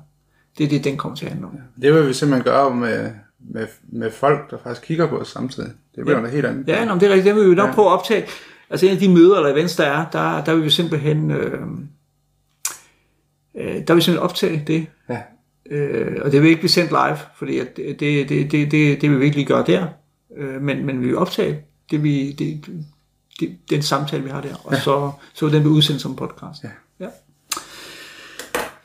Det 0.57 0.63
er 0.63 0.69
det, 0.69 0.83
den 0.83 0.97
kommer 0.97 1.15
til 1.15 1.25
at 1.25 1.31
handle 1.31 1.47
om. 1.47 1.57
Det 1.81 1.93
vil 1.93 2.07
vi 2.07 2.13
simpelthen 2.13 2.43
gøre 2.43 2.75
med, 2.75 3.11
med, 3.39 3.67
med 3.83 4.11
folk, 4.11 4.51
der 4.51 4.57
faktisk 4.63 4.87
kigger 4.87 5.07
på 5.07 5.17
os 5.17 5.27
samtidig. 5.27 5.69
Det 5.95 6.05
bliver 6.05 6.17
ja. 6.17 6.21
noget 6.21 6.35
helt 6.35 6.45
andet. 6.45 6.67
Ja, 6.67 6.85
nå, 6.85 6.93
det 6.93 7.03
er 7.03 7.09
rigtigt. 7.09 7.25
Det 7.25 7.35
vil 7.35 7.49
vi 7.49 7.55
nok 7.55 7.67
ja. 7.69 7.73
prøve 7.73 7.87
at 7.87 7.93
optage. 7.93 8.25
Altså 8.69 8.85
en 8.85 8.91
af 8.91 8.97
de 8.97 9.09
møder 9.09 9.35
eller 9.35 9.53
events, 9.53 9.75
der 9.75 9.85
er, 9.85 10.09
der, 10.09 10.43
der 10.43 10.55
vil 10.55 10.63
vi 10.63 10.69
simpelthen... 10.69 11.31
Øh, 11.31 11.61
øh, 13.55 13.75
der 13.87 13.93
vil 13.93 13.95
vi 13.95 14.01
simpelthen 14.01 14.17
optage 14.17 14.63
det. 14.67 14.87
Ja. 15.09 15.21
Øh, 15.71 16.17
og 16.21 16.31
det 16.31 16.41
vil 16.41 16.49
ikke 16.49 16.61
blive 16.61 16.69
sendt 16.69 16.91
live, 16.91 17.17
fordi 17.35 17.59
at 17.59 17.77
det, 17.77 17.99
det, 17.99 18.29
det, 18.29 18.51
det, 18.51 18.71
det, 18.71 19.01
det 19.01 19.09
vil 19.09 19.19
vi 19.19 19.25
ikke 19.25 19.37
lige 19.37 19.47
gøre 19.47 19.63
der. 19.67 19.87
Øh, 20.37 20.61
men, 20.61 20.85
men 20.85 21.01
vi 21.01 21.07
vil 21.07 21.17
optage 21.17 21.59
det, 21.91 22.03
vi, 22.03 22.31
det, 22.31 22.65
det, 23.39 23.57
den 23.69 23.81
samtale, 23.81 24.23
vi 24.23 24.29
har 24.29 24.41
der. 24.41 24.55
Og 24.63 24.73
ja. 24.73 24.79
så, 24.79 25.11
så 25.33 25.45
vil 25.45 25.53
den 25.53 25.61
blive 25.61 25.73
udsendt 25.73 26.01
som 26.01 26.15
podcast. 26.15 26.63
Ja. 26.63 26.69
ja. 26.99 27.09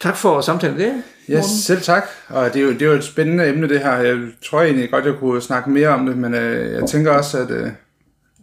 Tak 0.00 0.16
for 0.16 0.40
samtalen 0.40 0.78
der. 0.78 0.92
Ja, 1.28 1.42
selv 1.42 1.80
tak. 1.80 2.04
Og 2.28 2.54
det 2.54 2.62
er, 2.62 2.64
jo, 2.64 2.72
det 2.72 2.82
er 2.82 2.86
jo 2.86 2.92
et 2.92 3.04
spændende 3.04 3.48
emne, 3.48 3.68
det 3.68 3.80
her. 3.80 3.92
Jeg 3.92 4.18
tror 4.48 4.62
egentlig 4.62 4.90
godt, 4.90 5.04
jeg 5.04 5.14
kunne 5.18 5.40
snakke 5.40 5.70
mere 5.70 5.88
om 5.88 6.06
det, 6.06 6.18
men 6.18 6.34
øh, 6.34 6.72
jeg 6.72 6.88
tænker 6.88 7.10
også, 7.10 7.38
at 7.38 7.50
øh, 7.50 7.70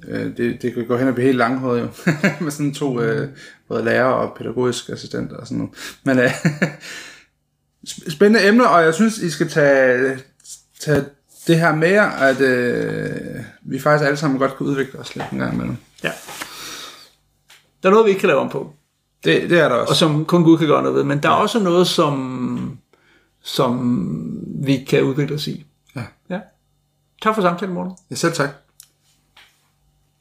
øh, 0.07 0.37
det, 0.37 0.61
det 0.61 0.73
kan 0.73 0.87
gå 0.87 0.97
hen 0.97 1.07
og 1.07 1.13
blive 1.13 1.25
helt 1.25 1.37
langhåret 1.37 1.81
jo. 1.81 1.87
med 2.43 2.51
sådan 2.51 2.73
to 2.73 3.01
øh, 3.01 3.29
både 3.67 3.83
lærer 3.83 4.03
og 4.03 4.37
pædagogisk 4.37 4.89
assistent 4.89 5.31
og 5.31 5.47
sådan 5.47 5.57
noget. 5.57 5.73
Men 6.03 6.19
øh, 6.19 6.31
spændende 7.85 8.47
emne, 8.47 8.69
og 8.69 8.83
jeg 8.83 8.93
synes, 8.93 9.17
I 9.17 9.29
skal 9.29 9.49
tage, 9.49 10.19
tage 10.79 11.05
det 11.47 11.59
her 11.59 11.75
med 11.75 11.89
jer, 11.89 12.09
at 12.09 12.41
øh, 12.41 13.43
vi 13.61 13.79
faktisk 13.79 14.05
alle 14.05 14.17
sammen 14.17 14.39
godt 14.39 14.57
kan 14.57 14.67
udvikle 14.67 14.99
os 14.99 15.15
lidt 15.15 15.25
en 15.31 15.39
gang 15.39 15.53
imellem. 15.53 15.77
Ja. 16.03 16.11
Der 17.83 17.89
er 17.89 17.91
noget, 17.91 18.05
vi 18.05 18.09
ikke 18.09 18.19
kan 18.19 18.27
lave 18.27 18.39
om 18.39 18.49
på. 18.49 18.73
Det, 19.23 19.49
det 19.49 19.59
er 19.59 19.69
der 19.69 19.75
også. 19.75 19.91
og 19.91 19.95
som 19.95 20.25
kun 20.25 20.43
Gud 20.43 20.57
kan 20.57 20.67
gøre 20.67 20.81
noget 20.81 20.95
ved. 20.95 21.03
Men 21.03 21.23
der 21.23 21.29
er 21.29 21.33
også 21.33 21.59
noget, 21.59 21.87
som, 21.87 22.77
som 23.43 24.01
vi 24.65 24.83
kan 24.89 25.03
udvikle 25.03 25.35
os 25.35 25.47
i. 25.47 25.65
Ja. 25.95 26.03
ja. 26.29 26.39
Tak 27.21 27.35
for 27.35 27.41
samtalen, 27.41 27.73
Morten. 27.75 27.93
Ja, 28.11 28.15
selv 28.15 28.33
tak. 28.33 28.49